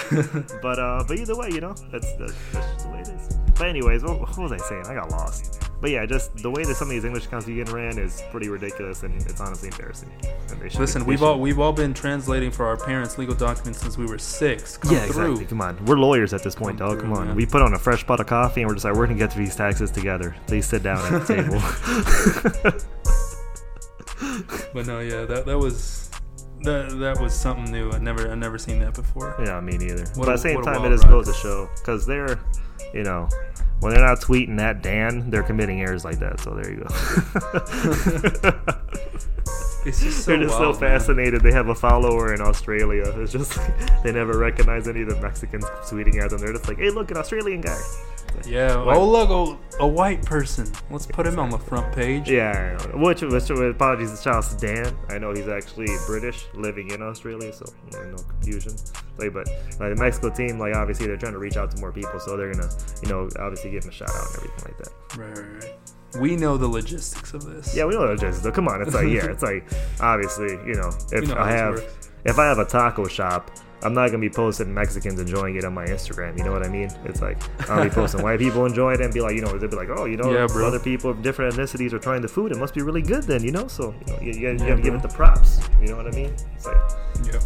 [0.61, 3.37] but uh, but either way, you know, that's that's, that's just the way it is.
[3.57, 4.87] But anyways, what, what was I saying?
[4.87, 5.62] I got lost.
[5.83, 8.23] But yeah, just the way that some of these English accounts you getting ran is
[8.31, 10.11] pretty ridiculous, and it's honestly embarrassing.
[10.49, 12.77] And they should be- Listen, they we've should- all we've all been translating for our
[12.77, 14.77] parents' legal documents since we were six.
[14.79, 15.33] Come yeah, through.
[15.33, 15.47] exactly.
[15.47, 16.99] Come on, we're lawyers at this point, Come dog.
[17.01, 17.37] through, Come on, man.
[17.37, 19.33] we put on a fresh pot of coffee, and we're just like, we're gonna get
[19.33, 20.35] through these taxes together.
[20.47, 22.83] Please sit down at the table.
[24.73, 26.09] But no, yeah, that that was
[26.63, 27.91] that that was something new.
[27.91, 29.35] I never I never seen that before.
[29.45, 30.05] yeah, me neither.
[30.15, 32.39] What but a- at the same time, it just goes to show because they're,
[32.95, 33.29] you know,
[33.81, 36.41] when they're not tweeting at Dan, they're committing errors like that.
[36.41, 38.73] So there you go.
[39.85, 40.91] It's just so They're just wild, so man.
[41.01, 41.41] fascinated.
[41.43, 43.03] They have a follower in Australia.
[43.17, 43.59] It's just
[44.05, 46.39] they never recognize any of the Mexicans tweeting at them.
[46.39, 47.77] They're just like, "Hey, look, an Australian guy."
[48.47, 48.75] Yeah.
[48.77, 50.71] Like- oh look, a, a white person.
[50.89, 52.31] Let's put him on the front page.
[52.31, 54.97] Yeah, which, which apologies to Charles Dan.
[55.09, 58.75] I know he's actually British, living in Australia, so no confusion.
[59.19, 59.47] Like, but
[59.81, 62.37] like the Mexico team, like obviously they're trying to reach out to more people, so
[62.37, 62.71] they're gonna,
[63.03, 65.19] you know, obviously give him a shout out and everything like that.
[65.19, 66.21] Right, right, right.
[66.21, 67.75] We know the logistics of this.
[67.75, 68.53] Yeah, we know just though.
[68.53, 69.67] Come on, it's like yeah, it's like
[70.01, 72.11] obviously, you know, if know I have works.
[72.25, 73.51] if I have a taco shop,
[73.83, 76.37] I'm not gonna be posting Mexicans enjoying it on my Instagram.
[76.37, 76.91] You know what I mean?
[77.05, 77.39] It's like
[77.71, 79.89] I'll be posting white people enjoying it and be like, you know, they'll be like,
[79.91, 82.53] oh, you know, Yeah, other people of different ethnicities are trying the food.
[82.53, 83.67] It must be really good then, you know.
[83.69, 85.61] So you know, you, you, you Yeah, gotta give it the props.
[85.81, 86.35] You know what I mean?
[86.55, 86.77] It's like
[87.33, 87.43] Yep.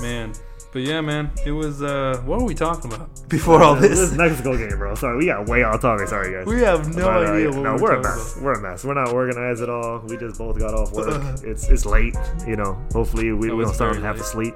[0.00, 0.32] Man.
[0.72, 4.12] But yeah, man, it was uh what were we talking about before all this this?
[4.12, 4.94] Mexico game, bro.
[4.94, 6.08] Sorry, we got way off topic.
[6.08, 6.46] Sorry, guys.
[6.46, 8.32] We have no But, uh, idea yeah, what no, we're, we're a mess.
[8.34, 8.44] about.
[8.44, 8.84] We're a mess.
[8.84, 10.00] We're not organized at all.
[10.00, 11.08] We just both got off work.
[11.08, 11.36] Uh.
[11.44, 12.14] it's it's late.
[12.46, 12.74] You know.
[12.92, 14.54] Hopefully we, we don't start to have to sleep.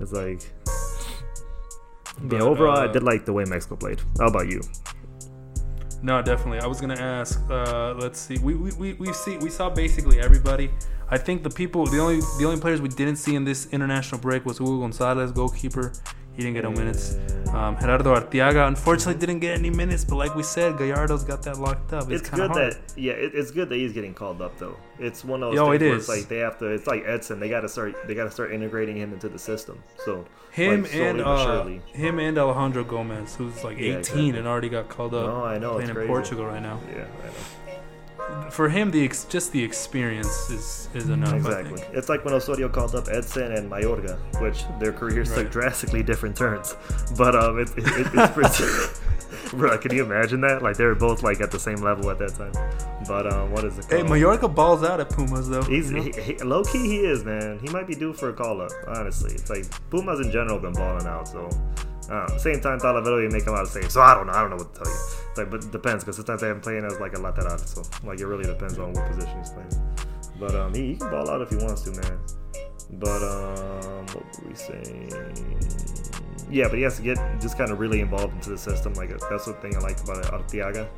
[0.00, 0.42] It's like.
[2.22, 2.42] But, yeah.
[2.42, 4.00] Overall, I uh, did like the way Mexico played.
[4.18, 4.60] How about you?
[6.00, 6.60] No, definitely.
[6.60, 7.40] I was gonna ask.
[7.50, 8.38] Uh, let's see.
[8.38, 10.70] We we we we see we saw basically everybody.
[11.10, 14.20] I think the people, the only the only players we didn't see in this international
[14.20, 15.92] break was Hugo Gonzalez, goalkeeper.
[16.38, 17.16] He didn't get no minutes.
[17.52, 21.58] Um, Gerardo Arteaga unfortunately didn't get any minutes, but like we said, Gallardo's got that
[21.58, 22.04] locked up.
[22.12, 22.74] It's, It's, good hard.
[22.74, 24.76] that yeah, it, it's good that he's getting called up though.
[25.00, 26.02] It's one of those Yo, things it where is.
[26.02, 26.66] it's like they have to.
[26.66, 27.40] It's like Edson.
[27.40, 27.96] They got to start.
[28.06, 29.82] They got to start integrating him into the system.
[30.04, 34.28] So him like, and uh, him and Alejandro Gomez, who's like 18 Yeah, exactly.
[34.30, 35.26] and already got called up.
[35.26, 36.06] No, I know, playing in.
[36.06, 36.78] Portugal right now.
[36.94, 37.32] Yeah, I know.
[38.50, 41.34] For him, the ex- just the experience is is enough.
[41.34, 41.82] Exactly.
[41.92, 45.42] It's like when Osorio called up Edson and Mayorga, which their careers Right.
[45.42, 46.74] took drastically different turns.
[47.16, 48.64] But um, it, it, it, it's pretty.
[49.56, 50.62] Bro, can you imagine that?
[50.62, 52.52] Like they were both like at the same level at that time.
[53.06, 54.10] But um, what is it Hey, called?
[54.10, 55.62] Mayorga balls out at Pumas though.
[55.62, 56.86] He's he, he, low key.
[56.86, 57.58] He is man.
[57.62, 58.72] He might be due for a call up.
[58.86, 61.28] Honestly, it's like Pumas in general been balling out.
[61.28, 61.48] So
[62.10, 63.94] uh, same time, Talavera make a lot of saves.
[63.94, 64.32] So I don't know.
[64.32, 64.98] I don't know what to tell you.
[65.36, 67.58] Like, but it depends because sometimes they haven't playing as like a lateral.
[67.58, 69.70] So like it really depends on what position he's playing.
[70.40, 72.18] But um, he, he can ball out if he wants to, man.
[72.92, 75.12] But um, what were we saying?
[76.50, 78.94] Yeah, but he has to get just kind of really involved into the system.
[78.94, 80.88] Like that's the thing I like about Arteaga.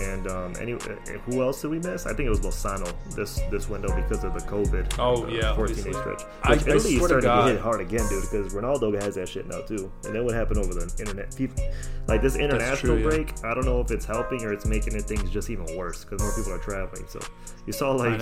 [0.00, 0.78] And um, any, uh,
[1.26, 2.06] who else did we miss?
[2.06, 4.94] I think it was Lozano this this window because of the COVID.
[4.98, 6.22] Oh, uh, yeah, 14 day stretch.
[6.42, 7.46] I- Italy is starting to God.
[7.46, 8.22] get hit hard again, dude.
[8.30, 9.90] Because Ronaldo has that shit now too.
[10.04, 11.34] And then what happened over the internet?
[11.36, 11.62] People
[12.08, 13.24] like this international true, yeah.
[13.24, 13.44] break.
[13.44, 16.20] I don't know if it's helping or it's making it things just even worse because
[16.20, 17.06] more people are traveling.
[17.08, 17.20] So
[17.66, 18.20] you saw like.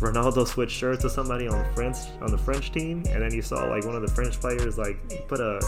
[0.00, 3.42] Ronaldo switch shirts with somebody on the French on the French team, and then you
[3.42, 4.98] saw like one of the French players like
[5.28, 5.60] put a,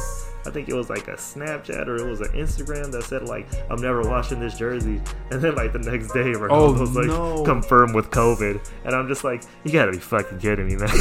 [0.46, 3.46] I think it was like a Snapchat or it was an Instagram that said like
[3.70, 5.00] I'm never washing this jersey,
[5.30, 7.44] and then like the next day oh, Ronaldo's like Oh, no.
[7.44, 10.88] confirmed with COVID, and I'm just like you gotta be fucking kidding me, man.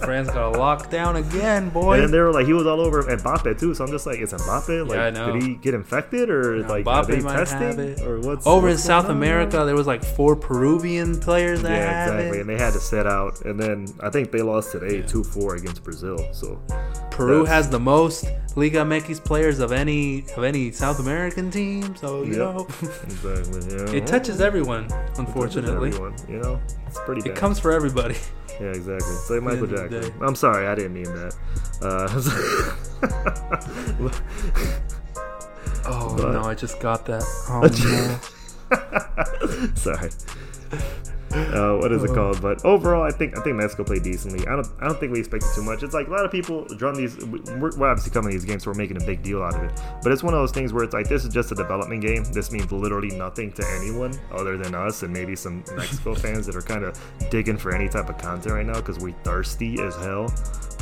[0.00, 1.94] France got locked down again, boy.
[1.94, 4.18] and then they were like he was all over Mbappe too, so I'm just like
[4.18, 5.32] is Mbappe like I know.
[5.32, 8.76] did he get infected or Yeah, like are Mbappe they testing or what's Over in
[8.78, 9.12] South on?
[9.12, 12.40] America, there was like four Peruvian players that Yeah, exactly.
[12.40, 13.40] And they had to set out.
[13.44, 15.06] And then I think they lost today Yeah.
[15.06, 16.18] 2 4 against Brazil.
[16.32, 16.60] So
[17.18, 18.24] Peru that's- has the most
[18.56, 22.38] Liga MX players of any of any South American team, so you Yep.
[22.38, 22.66] know
[23.04, 23.60] exactly.
[23.76, 23.90] Yeah.
[23.98, 24.84] it touches everyone.
[24.84, 27.30] It touches Unfortunately, everyone, you know, it's pretty bad.
[27.32, 28.16] it comes for everybody.
[28.60, 29.12] yeah, exactly.
[29.14, 30.22] It's like Michael end of the Jackson.
[30.22, 31.34] I'm sorry, I didn't mean that.
[31.82, 32.08] Uh,
[35.90, 37.22] Oh But- no, I just got that.
[37.48, 37.68] Oh no.
[39.74, 40.10] sorry.
[41.30, 42.40] Uh, what is it called?
[42.40, 44.46] But overall, I think I think Mexico played decently.
[44.46, 45.82] I don't I don't think we expected too much.
[45.82, 47.16] It's like a lot of people drum these.
[47.18, 49.62] We're, we're obviously coming to these games, so we're making a big deal out of
[49.62, 49.80] it.
[50.02, 52.24] But it's one of those things where it's like this is just a development game.
[52.32, 56.56] This means literally nothing to anyone other than us and maybe some Mexico fans that
[56.56, 56.98] are kind of
[57.30, 60.32] digging for any type of content right now because we thirsty as hell.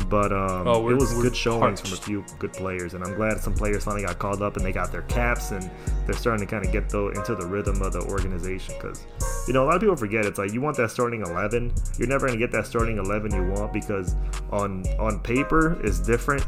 [0.08, 3.40] But um, Oh, it was good showings from a few good players, and I'm glad
[3.40, 5.68] some players finally got called up and they got their caps and
[6.04, 8.74] they're starting to kind of get though into the rhythm of the organization.
[8.80, 9.04] Because
[9.48, 12.08] you know a lot of people forget it's like you want that starting eleven, you're
[12.08, 14.14] never gonna get that starting eleven you want because
[14.50, 16.44] on on paper is different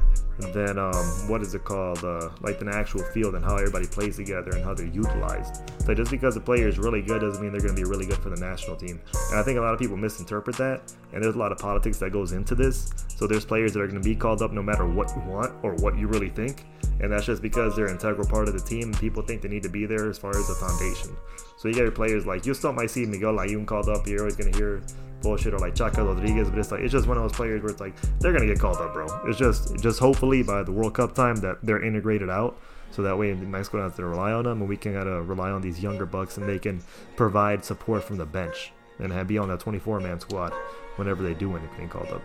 [0.53, 0.95] than um,
[1.29, 4.65] what is it called uh, like an actual field and how everybody plays together and
[4.65, 5.69] how they're utilized.
[5.97, 8.19] Just because a player is really good doesn't mean they're going to be really good
[8.19, 9.01] for the national team.
[9.31, 10.93] And I think a lot of people misinterpret that.
[11.13, 12.93] And there's a lot of politics that goes into this.
[13.09, 15.53] So there's players that are going to be called up no matter what you want
[15.63, 16.65] or what you really think.
[17.01, 18.93] And that's just because they're an integral part of the team.
[18.95, 21.17] People think they need to be there as far as the foundation.
[21.57, 24.07] So you got your players like you still might see Miguel Layun called up.
[24.07, 24.83] You're always going to hear
[25.23, 27.71] bullshit or like Chaka Rodriguez, but it's like it's just one of those players where
[27.71, 29.07] it's like they're gonna get called up, bro.
[29.27, 32.59] It's just just hopefully by the World Cup time that they're integrated out,
[32.91, 35.63] so that way Mexico doesn't to rely on them, and we can gotta rely on
[35.63, 36.83] these younger bucks and they can
[37.17, 38.73] provide support from the bench.
[38.99, 40.53] and have, be on that 24 man squad
[40.97, 42.23] whenever they do anything called up.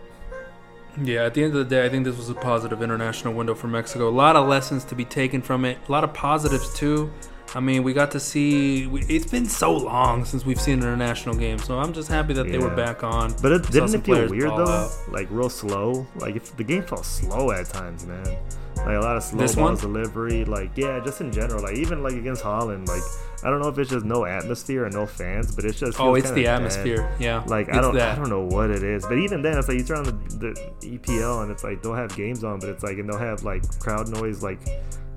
[1.02, 3.56] Yeah, at the end of the day, I think this was a positive international window
[3.56, 4.10] for Mexico.
[4.10, 5.78] A lot of lessons to be taken from it.
[5.88, 7.12] A lot of positives too.
[7.56, 8.88] I mean, we got to see.
[8.88, 12.34] We, it's been so long since we've seen an international game, so I'm just happy
[12.34, 13.36] that they were back on.
[13.42, 14.66] But it, didn't it feel weird though?
[14.66, 14.92] out.
[15.10, 16.08] Like real slow.
[16.16, 18.26] Like if the game felt slow at times, man.
[18.78, 19.94] Like a lot of slow This balls one?
[19.94, 20.46] delivery.
[20.46, 21.62] Like yeah, just in general.
[21.62, 22.88] Like even like against Holland.
[22.88, 23.04] Like
[23.44, 26.16] I don't know if it's just no atmosphere or no fans, but it's just Oh,
[26.16, 27.14] it's the atmosphere.
[27.20, 28.14] Yeah, Like I don't, that.
[28.14, 30.12] I don't know what it is, but even then, it's like you turn on the,
[30.82, 33.44] the EPL and it's like they'll have games on, but it's like and they'll have
[33.44, 34.60] like crowd noise like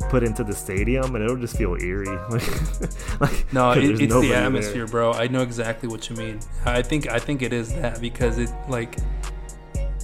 [0.09, 2.07] put into the stadium, and it'll just feel eerie.
[3.21, 4.45] like No, it, it's the there.
[4.45, 5.13] atmosphere, bro.
[5.13, 6.41] I know exactly what you mean.
[6.65, 8.97] I think I think it is that because it like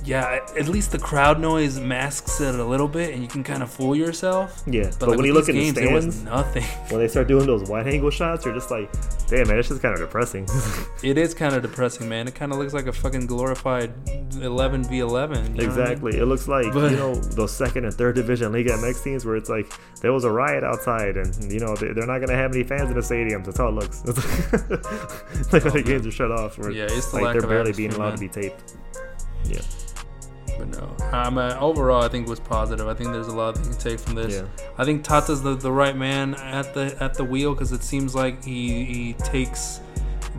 [0.04, 3.62] yeah, at least the crowd noise masks it a little bit and you can kind
[3.62, 4.62] of fool yourself.
[4.66, 6.64] Yeah, But, but, like, when you look in the stands, nothing.
[6.90, 8.90] when they start doing those wide angle shots, you're just like,
[9.28, 10.46] damn man, it's just kind of depressing.
[11.02, 12.28] It is kind of depressing, man.
[12.28, 13.92] It kind of looks like a fucking glorified
[14.40, 15.02] 11 v 11.
[15.02, 15.60] you know what I mean?
[15.60, 16.18] exactly.
[16.18, 19.36] It looks like But- you know those second and third division Liga MX teams where
[19.36, 22.52] it's like there was a riot outside, and you know they, they're not gonna have
[22.54, 23.44] any fans in the stadiums.
[23.46, 24.04] That's how it looks.
[25.52, 27.48] like when the games are shut off, where Yeah, it's the like lack they're of
[27.48, 28.28] barely being allowed man.
[28.28, 28.74] to be taped.
[29.44, 29.60] Yeah,
[30.62, 32.86] But no, um, uh, overall, I think it was positive.
[32.86, 34.34] I think there's a lot that you can take from this.
[34.34, 34.64] Yeah.
[34.78, 38.14] I think Tata's the, the right man at the at the wheel because it seems
[38.14, 39.80] like he he takes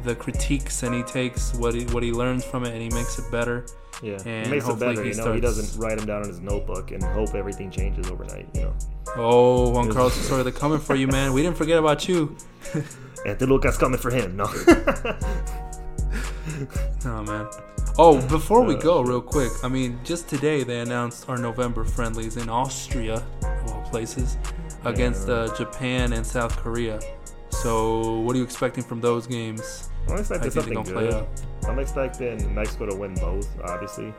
[0.04, 3.20] the critiques and he takes what he what he learns from it and he makes
[3.20, 3.66] it better.
[4.02, 4.18] yeah.
[4.26, 5.04] And it makes it better.
[5.04, 8.10] he You know, he doesn't write them down in his notebook and hope everything changes
[8.10, 8.48] overnight.
[8.54, 8.74] You know,
[9.18, 9.92] Oh, Juan.
[9.92, 11.34] Carlos Osorio, they're coming for you, man.
[11.34, 12.38] We didn't forget about you.
[12.74, 12.86] and
[13.26, 14.38] Anthony Lucas coming for him.
[14.38, 14.46] No.
[17.06, 17.48] Oh man.
[18.00, 22.38] Oh, before we go, real quick, I mean, just today they announced our November friendlies
[22.38, 24.38] in Austria, of all places,
[24.84, 27.00] against uh, Japan and South Korea.
[27.52, 29.90] So, what are you expecting from those games?
[30.10, 31.26] I'm expecting something good.
[31.68, 34.12] I'm expecting Mexico to win both, obviously.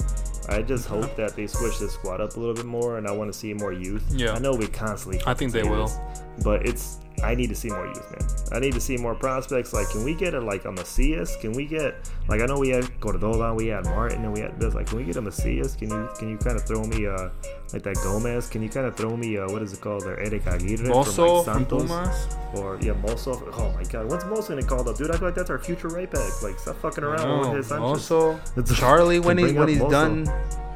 [0.48, 1.02] I just Uh-huh.
[1.02, 3.36] hope that they switch the squad up a little bit more, and I want to
[3.38, 4.04] see more youth.
[4.14, 4.32] Yeah.
[4.34, 5.20] I know we constantly.
[5.26, 5.86] I think they will.
[5.88, 5.98] this,
[6.44, 6.98] but it's.
[7.24, 8.28] I need to see more youth, man.
[8.52, 9.72] I need to see more prospects.
[9.72, 11.36] Like, can we get a like a Macias?
[11.40, 14.60] Can we get like I know we had Cordoba, we had Martin, and we had
[14.60, 14.74] this.
[14.74, 15.74] Like, can we get a Macias?
[15.76, 17.30] Can you can you kind of throw me uh
[17.72, 18.48] like that Gomez?
[18.48, 20.04] Can you kind of throw me uh what is it called?
[20.04, 21.82] There, Eric Aguirre from from like Santos.
[21.82, 22.28] Pumas.
[22.54, 23.32] Or yeah, Mozo.
[23.52, 25.10] Oh my God, what's Mozo gonna call up, dude?
[25.10, 26.42] I feel like that's our future right back.
[26.42, 30.26] Like, stop fucking around with his It's- Charlie when he when he's done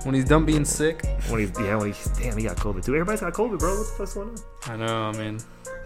[0.05, 1.05] when he's done being sick.
[1.29, 2.95] When he's yeah, when he's damn, he got COVID too.
[2.95, 3.77] Everybody's got COVID, bro.
[3.77, 4.37] What the fuck's going on?
[4.67, 5.03] I know.
[5.09, 5.39] I mean,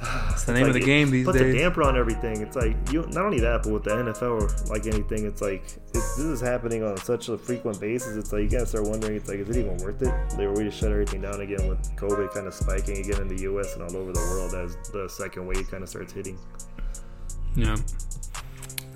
[0.33, 1.55] it's the name Like, of the it game these puts a days.
[1.55, 2.41] damper on everything.
[2.43, 5.63] It's like you not only that, but with the NFL or like anything, it's like
[5.95, 8.17] it's, this is happening on such a frequent basis.
[8.17, 9.17] It's like you gotta start wondering.
[9.17, 10.13] It's like is it even worth it?
[10.37, 13.29] They were we to shut everything down again with COVID kind of spiking again in
[13.29, 13.75] the U.S.
[13.75, 16.39] and all over the world as the second wave kind of starts hitting.
[17.55, 17.77] Yeah,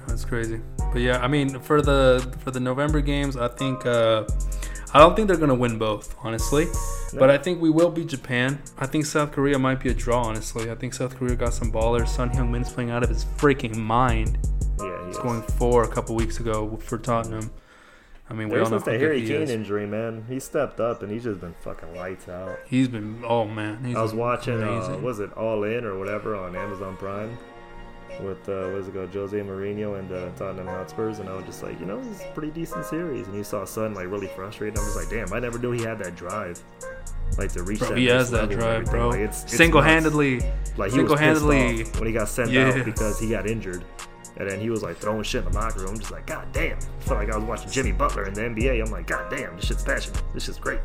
[0.09, 0.61] that's crazy.
[0.93, 4.25] But yeah, I mean, for the for the November games, I think uh,
[4.93, 6.67] I don't think they're gonna win both, honestly.
[7.15, 8.61] But I think we will beat Japan.
[8.79, 10.71] I think South Korea might be a draw, honestly.
[10.71, 12.09] I think South Korea got some ballers.
[12.09, 14.39] Son Heung-min's playing out of his freaking mind.
[14.79, 17.51] Yeah, He's going four a couple weeks ago for Tottenham.
[18.29, 19.51] I mean, we all know since how that good Harry Kane is.
[19.51, 22.59] injury, man, he stepped up and he's just been fucking lights out.
[22.67, 23.85] He's been oh man.
[23.85, 27.39] He's I was watching, uh, was it All In or whatever on Amazon Prime
[28.23, 31.45] with, uh, what is it called, Jose Mourinho and uh, Tottenham Hotspurs, and I was
[31.45, 33.27] just like, you know, it's a pretty decent series.
[33.27, 34.79] And you saw Son like really frustrated.
[34.79, 36.63] I'm just like, damn, I never knew he had that drive,
[37.39, 37.99] like to reach Bro, that.
[37.99, 39.11] he has that drive, bro.
[39.11, 40.47] Like, it's, it's Single-handedly, nuts.
[40.79, 42.69] like he was single-handedly- off when he got sent Yeah.
[42.69, 43.85] out because he got injured.
[44.39, 45.91] And then he was like throwing shit in the locker room.
[45.95, 46.77] I'm just like, God damn.
[46.77, 48.85] I felt like I was watching Jimmy Butler in the NBA.
[48.85, 50.23] I'm like, God damn, this shit's passionate.
[50.35, 50.81] This shit's great.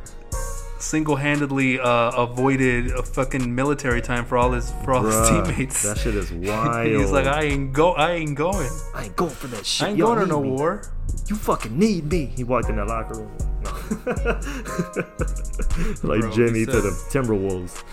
[0.82, 5.84] Single-handedly uh, avoided a fucking military time for all his for all his teammates.
[5.84, 6.88] That shit is wild.
[7.00, 8.70] He's like, I ain't go, I ain't going.
[8.96, 9.86] I ain't going for that shit.
[9.88, 10.50] I ain't You going to no me.
[10.50, 10.84] war.
[11.28, 12.26] You fucking need me.
[12.26, 13.32] He walked in the locker room.
[13.64, 13.72] No.
[16.10, 17.84] like Bro, Jimmy to the Timberwolves.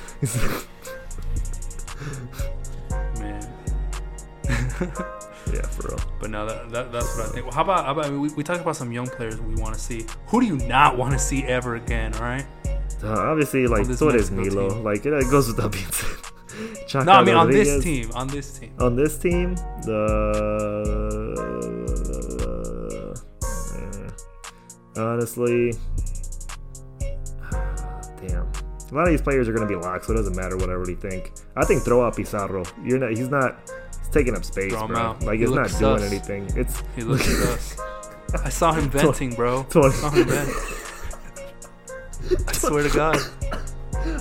[3.18, 3.42] Man.
[5.52, 6.00] yeah, for real.
[6.20, 7.46] But no, that, that, that's what I think.
[7.46, 9.54] Well, how about, how about I mean, we, we talked about some young players we
[9.56, 10.06] want to see.
[10.28, 12.14] Who do you not want to see ever again?
[12.14, 12.46] All right.
[13.02, 14.68] Uh, obviously, like so does Milo.
[14.70, 14.84] team.
[14.84, 16.10] Like it uh, goes without being said.
[16.94, 18.10] No, I mean on this team.
[18.14, 18.72] On this team.
[18.80, 20.18] On this team, the
[24.96, 25.72] eh, honestly,
[28.26, 28.50] damn.
[28.90, 30.70] A lot of these players are going to be locked, so it doesn't matter what
[30.70, 31.32] I really think.
[31.56, 32.64] I think throw out Pizarro.
[32.82, 33.10] You're not.
[33.10, 33.58] He's not.
[34.00, 35.16] He's taking up space, Throw bro.
[35.20, 36.48] Like He he's not doing anything.
[36.56, 37.78] It's He looks at us.
[38.44, 39.66] I saw him venting, bro.
[39.74, 40.50] I saw him vent.
[42.46, 43.18] I swear to God.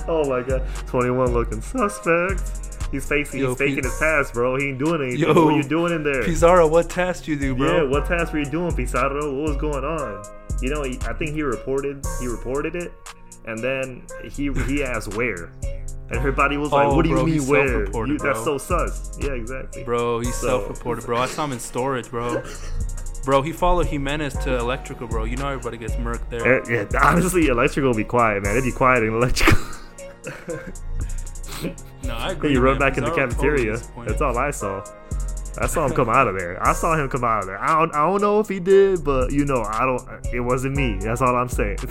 [0.08, 2.42] Oh my god, 21 looking suspect.
[2.90, 3.40] He's facing.
[3.40, 4.56] Yo, he's faking Pi- his pass, bro.
[4.58, 5.20] He ain't doing anything.
[5.20, 6.24] Yo, what are you doing in there?
[6.24, 7.84] Pizarro, what task do you do, bro?
[7.84, 9.32] Yeah, what task were you doing, Pizarro?
[9.40, 10.24] What was going on?
[10.60, 12.92] You know, he, I think he reported he reported it,
[13.46, 17.24] and then he he asked where, and everybody was like, Oh, "What do you bro,
[17.26, 18.06] he mean where?
[18.06, 19.84] You, that's so sus." Yeah, exactly.
[19.84, 21.18] Bro, he's So- self-reported, bro.
[21.18, 22.42] I saw him in storage, bro.
[23.24, 25.24] Bro, he followed Jimenez to electrical, bro.
[25.24, 26.62] You know everybody gets murked there.
[26.62, 28.52] Eh, yeah, honestly, electrical will be quiet, man.
[28.56, 29.58] It'd be quiet in electrical.
[32.04, 32.52] No, I Then agree.
[32.52, 33.76] you run back in the cafeteria.
[34.06, 34.82] That's all I saw.
[35.60, 36.64] I saw him come out of there.
[36.64, 37.60] I saw him come out of there.
[37.60, 40.26] I don't, I don't know if he did, but you know, I don't.
[40.32, 40.98] It wasn't me.
[41.00, 41.78] That's all I'm saying.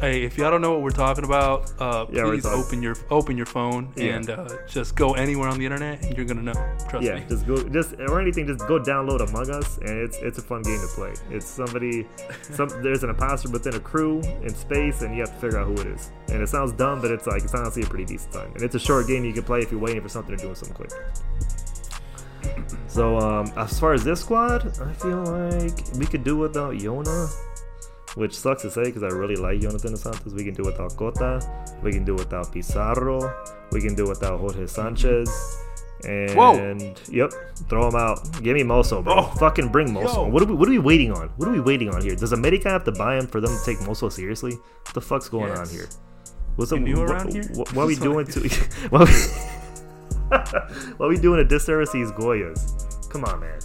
[0.00, 3.34] Hey, if y'all don't know what we're talking about, uh, Yeah, please open your open
[3.36, 4.16] your phone Yeah.
[4.16, 6.52] and uh, just go anywhere on the internet, and you're gonna know.
[6.90, 7.24] Trust yeah, me.
[7.26, 10.60] just go, just or anything, just go download Among Us, and it's it's a fun
[10.62, 11.14] game to play.
[11.30, 12.06] It's somebody,
[12.42, 15.66] some there's an imposter within a crew in space, and you have to figure out
[15.66, 16.10] who it is.
[16.28, 18.52] And it sounds dumb, but it's like it's honestly a pretty decent time.
[18.54, 20.54] And it's a short game you can play if you're waiting for something to do
[20.54, 20.92] something quick.
[22.88, 27.30] So um, as far as this squad, I feel like we could do without Yona,
[28.16, 30.32] which sucks to say because I really like Jonathan dos Santos.
[30.32, 31.40] We can do without Cota,
[31.82, 33.20] we can do without Pizarro,
[33.70, 35.30] we can do without Jorge Sanchez.
[36.04, 36.76] And Whoa.
[37.08, 37.32] yep,
[37.68, 38.20] throw him out.
[38.42, 39.14] Give me Mozo, bro.
[39.16, 39.22] Oh.
[39.38, 40.28] Fucking bring Mozo.
[40.28, 41.28] What are we what are we waiting on?
[41.36, 42.14] What are we waiting on here?
[42.14, 44.52] Does America have to buy him for them to take Mozo seriously?
[44.52, 45.88] What the fuck's going on here?
[46.56, 46.80] What's up?
[46.80, 47.44] what, around here?
[47.54, 48.40] What, what are we doing to?
[48.90, 49.12] what, are we,
[50.96, 53.10] what are we doing a disservice to these Goyas?
[53.10, 53.58] Come on, man.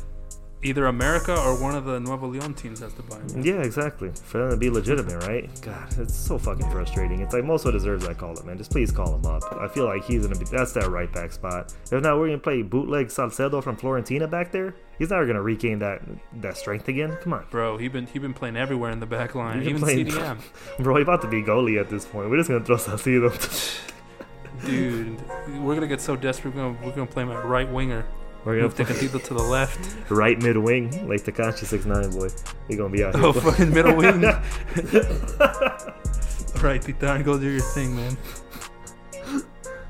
[0.64, 3.42] Either America or one of the Nuevo Leon teams has to buy him.
[3.42, 4.12] Yeah, exactly.
[4.26, 5.50] For them to be legitimate, right?
[5.62, 7.20] God, it's so fucking frustrating.
[7.22, 8.60] It's like Mozo deserves that call up, man.
[8.60, 9.42] Just please call him up.
[9.60, 11.74] I feel like he's gonna be that's that right back spot.
[11.92, 14.76] If not, we're gonna play bootleg Salcedo from Fiorentina back there.
[15.00, 16.02] He's never gonna regain that
[16.42, 17.18] that strength again.
[17.22, 17.48] Come on.
[17.50, 20.38] Bro, he been he been playing everywhere in the back line, He even playing- CDM.
[20.80, 22.30] Bro, he's about to be goalie at this point.
[22.30, 23.32] We're just gonna throw Salcedo.
[24.66, 25.20] Dude,
[25.64, 26.54] we're gonna get so desperate.
[26.54, 28.06] We're gonna we're gonna play him at right winger.
[28.44, 29.80] We're gonna play Tecatito to the left.
[30.10, 32.28] right mid wing, like Tekashi six nine boy.
[32.68, 33.24] He gonna be out here.
[33.26, 34.22] Oh, fucking middle wing.
[36.64, 38.18] right, Titan, go do your thing, man.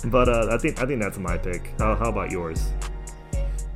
[0.08, 1.74] but uh, I think I think that's my pick.
[1.80, 2.72] How, how about yours?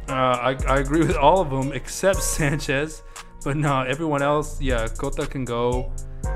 [0.07, 3.03] Uh, I, I agree with all of them except Sanchez.
[3.43, 5.91] But no, everyone else, yeah, Cota can go.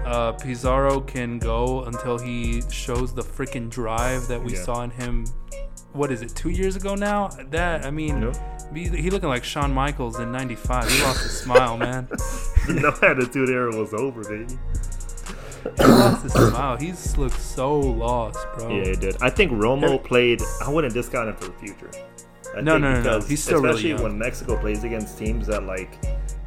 [0.05, 4.63] Uh, Pizarro can go until he shows the freaking drive that we Yeah.
[4.63, 5.25] saw in him.
[5.93, 7.29] What is it, two years ago now?
[7.49, 8.35] That, I mean, Nope.
[8.73, 10.89] he, he looking like Shawn Michaels in 95.
[10.89, 12.07] He lost his smile, man.
[12.69, 14.57] no attitude era was over, baby.
[15.77, 16.77] He lost his smile.
[16.77, 18.69] He's looked so lost, bro.
[18.69, 19.17] Yeah, he did.
[19.21, 20.41] I think Romo played.
[20.63, 21.89] I wouldn't discount him for the future.
[22.55, 23.25] I No, think no, no, no.
[23.25, 24.03] He's still really especially young.
[24.03, 25.97] when Mexico plays against teams that like,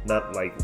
[0.05, 0.57] not like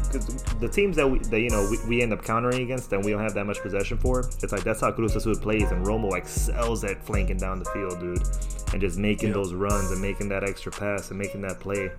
[0.59, 3.11] the teams that we that you know we, we end up countering against and we
[3.11, 4.19] don't have that much possession for.
[4.41, 7.99] It's like that's how Cruz Azul plays, and Romo excels at flanking down the field,
[7.99, 8.21] dude,
[8.73, 9.35] and just making Yeah.
[9.35, 11.91] those runs and making that extra pass and making that play.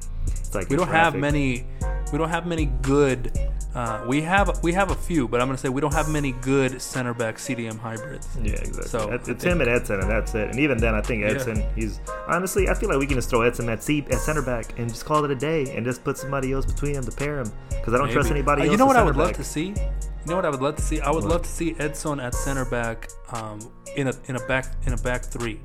[0.51, 1.65] It's like we don't have many
[2.13, 3.31] we don't have many good
[3.73, 6.33] uh, we have we have a few but i'm gonna say we don't have many
[6.33, 8.83] good center back cdm hybrids Yeah, exactly.
[8.89, 10.49] So, it's I him and Edson, and that's it.
[10.51, 11.29] And even then, I think Yeah.
[11.29, 14.43] Edson, he's honestly, I feel like we can just throw Edson at C at center
[14.43, 17.13] back and just call it a day, and just put somebody else between them to
[17.13, 18.73] pair him because I don't trust anybody Uh, else.
[18.73, 20.83] you know what i would love to see you know what i would love to
[20.83, 21.31] see i would What?
[21.31, 23.61] love to see edson at center back um,
[23.97, 25.61] in a in a back in a back three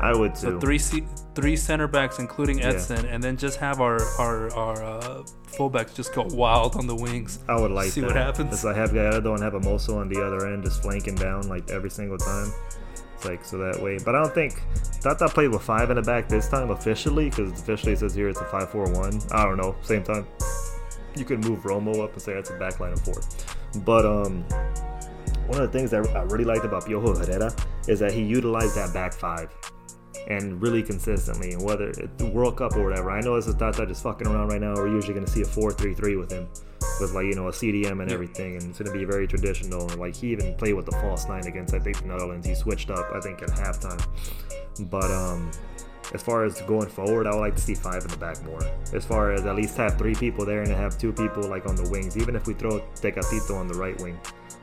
[0.00, 0.60] I would so too.
[0.60, 2.68] three C, three center backs including Yeah.
[2.68, 5.22] edson and then just have our our our uh,
[5.56, 8.08] fullbacks just go wild on the wings I would like to see that.
[8.08, 8.52] what happens.
[8.52, 11.48] It's like have Gallardo and have a Mozo on the other end, just flanking down
[11.48, 12.52] like every single time.
[13.14, 13.98] It's like so that way.
[14.04, 14.60] But I don't think
[15.00, 18.28] Tata played with five in the back this time officially because officially it says here
[18.28, 19.20] it's a five-four-one.
[19.32, 19.74] I don't know.
[19.80, 20.26] Same time,
[21.16, 23.20] you could move Romo up and say that's a back line of four.
[23.86, 24.42] But um,
[25.46, 27.54] one of the things that I really liked about Piojo Herrera
[27.88, 29.48] is that he utilized that back five
[30.28, 31.52] and really consistently.
[31.52, 34.26] And whether it's the World Cup or whatever, I know this is Tata just fucking
[34.26, 34.74] around right now.
[34.74, 36.48] We're usually going to see a 4 3 3 with him,
[37.00, 39.88] with like you know a CDM and everything, and it's going to be very traditional.
[39.88, 42.46] And Like he even played with the false nine against I think the Netherlands.
[42.46, 44.04] He switched up I think at halftime.
[44.90, 45.50] But um,
[46.14, 48.60] as far as going forward, I would like to see five in the back more.
[48.92, 51.76] As far as at least have three people there and have two people like on
[51.76, 52.16] the wings.
[52.16, 54.18] Even if we throw Tecatito on the right wing,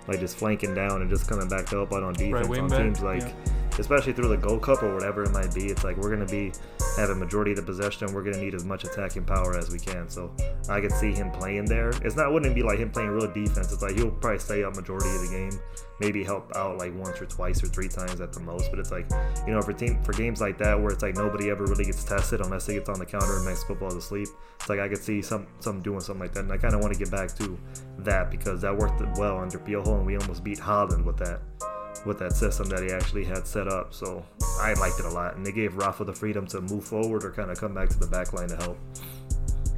[0.08, 2.70] like just flanking down and just coming back to help out on defense wing on
[2.70, 3.34] back, teams like, yeah.
[3.78, 5.66] especially through the Gold Cup or whatever it might be.
[5.66, 6.52] It's like we're gonna be
[6.98, 8.14] having majority of the possession.
[8.14, 10.10] We're gonna need as much attacking power as we can.
[10.10, 10.32] So
[10.70, 11.90] I could see him playing there.
[12.04, 13.72] It's not wouldn't be like him playing real defense.
[13.72, 15.60] It's like he'll probably stay up majority of the game,
[16.00, 18.70] maybe help out like once or twice or three times at the most.
[18.70, 19.10] But it's like
[19.46, 22.04] you know for team for games like that where it's like nobody ever really gets
[22.04, 24.28] tested unless they gets on the counter and Mexico falls asleep.
[24.60, 26.82] It's like I could see some some doing something like that, and I kind of
[26.82, 27.58] want to get back to
[28.00, 31.42] that because that worked well under Piojo, and we almost beat Holland with that.
[32.06, 33.94] with that system that he actually had set up.
[33.94, 34.26] So
[34.60, 37.32] I liked it a lot, and they gave Rafa the freedom to move forward or
[37.32, 38.78] kind of come back to the back line to help.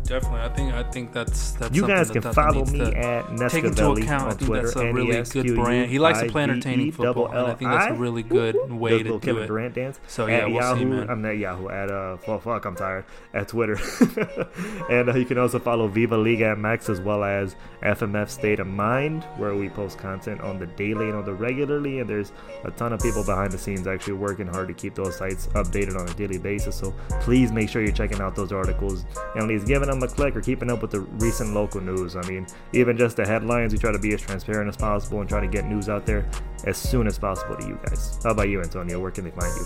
[0.05, 1.75] Definitely, I think I think that's that's.
[1.75, 4.67] You guys can that follow me at Take into account, I on think Twitter.
[4.67, 5.89] that's a really good brand.
[5.89, 9.03] He likes to play entertaining football, and I think that's a really good way to
[9.03, 9.47] do Kevin it.
[9.47, 9.99] Durant dance.
[10.07, 11.09] So, yeah, we'll Yahoo, see, man.
[11.09, 13.79] I'm not Yahoo at uh, well, fuck, I'm tired at Twitter,
[14.89, 18.67] and uh, you can also follow Viva Liga MX as well as FMF State of
[18.67, 22.31] Mind, where we post content on the daily and on the regularly, and there's
[22.63, 25.97] a ton of people behind the scenes actually working hard to keep those sites updated
[25.99, 26.75] on a daily basis.
[26.75, 30.07] So please make sure you're checking out those articles and at least giving them a
[30.07, 32.15] click or keeping up with the recent local news.
[32.15, 35.29] I mean, even just the headlines, we try to be as transparent as possible and
[35.29, 36.27] try to get news out there
[36.65, 38.19] as soon as possible to you guys.
[38.23, 38.99] How about you, Antonio?
[38.99, 39.65] Where can they find you?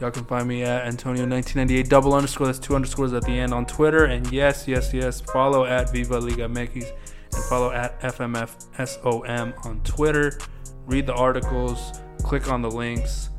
[0.00, 2.46] Y'all can find me at Antonio1998 double underscore.
[2.46, 4.04] That's two underscores at the end on Twitter.
[4.04, 6.92] And yes, yes, yes, follow at Viva Liga Mekis
[7.32, 10.38] and follow at FMFSOM on Twitter.
[10.86, 11.92] Read the articles,
[12.22, 13.30] click on the links,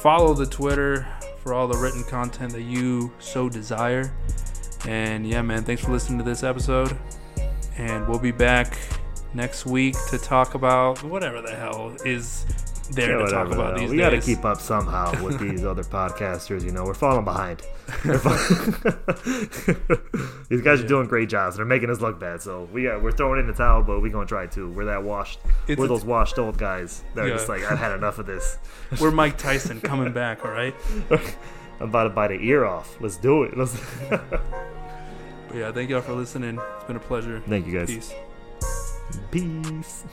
[0.00, 1.06] follow the Twitter
[1.38, 4.12] for all the written content that you so desire.
[4.86, 6.96] And yeah, man, thanks for listening to this episode.
[7.76, 8.78] And we'll be back
[9.34, 12.46] next week to talk about whatever the hell is
[12.92, 15.82] there Yeah, to talk about these we got to keep up somehow with these other
[15.82, 16.64] podcasters.
[16.64, 17.62] You know, we're falling behind.
[18.04, 18.18] We're
[20.48, 21.56] these guys are doing great jobs.
[21.56, 22.42] They're making us look bad.
[22.42, 24.70] So we got, we're throwing in the towel, but we're gonna try too.
[24.70, 25.38] We're that washed.
[25.68, 28.58] It's we're those washed old guys that are just like, I've had enough of this.
[29.00, 30.74] We're Mike Tyson coming back, all right?
[31.10, 32.96] I'm about to bite the ear off.
[33.00, 33.56] Let's do it.
[33.56, 33.76] Let's.
[35.56, 36.60] Yeah, thank y'all for listening.
[36.76, 37.42] It's been a pleasure.
[37.48, 37.88] Thank you guys.
[37.88, 38.12] Peace.
[39.30, 40.04] Peace.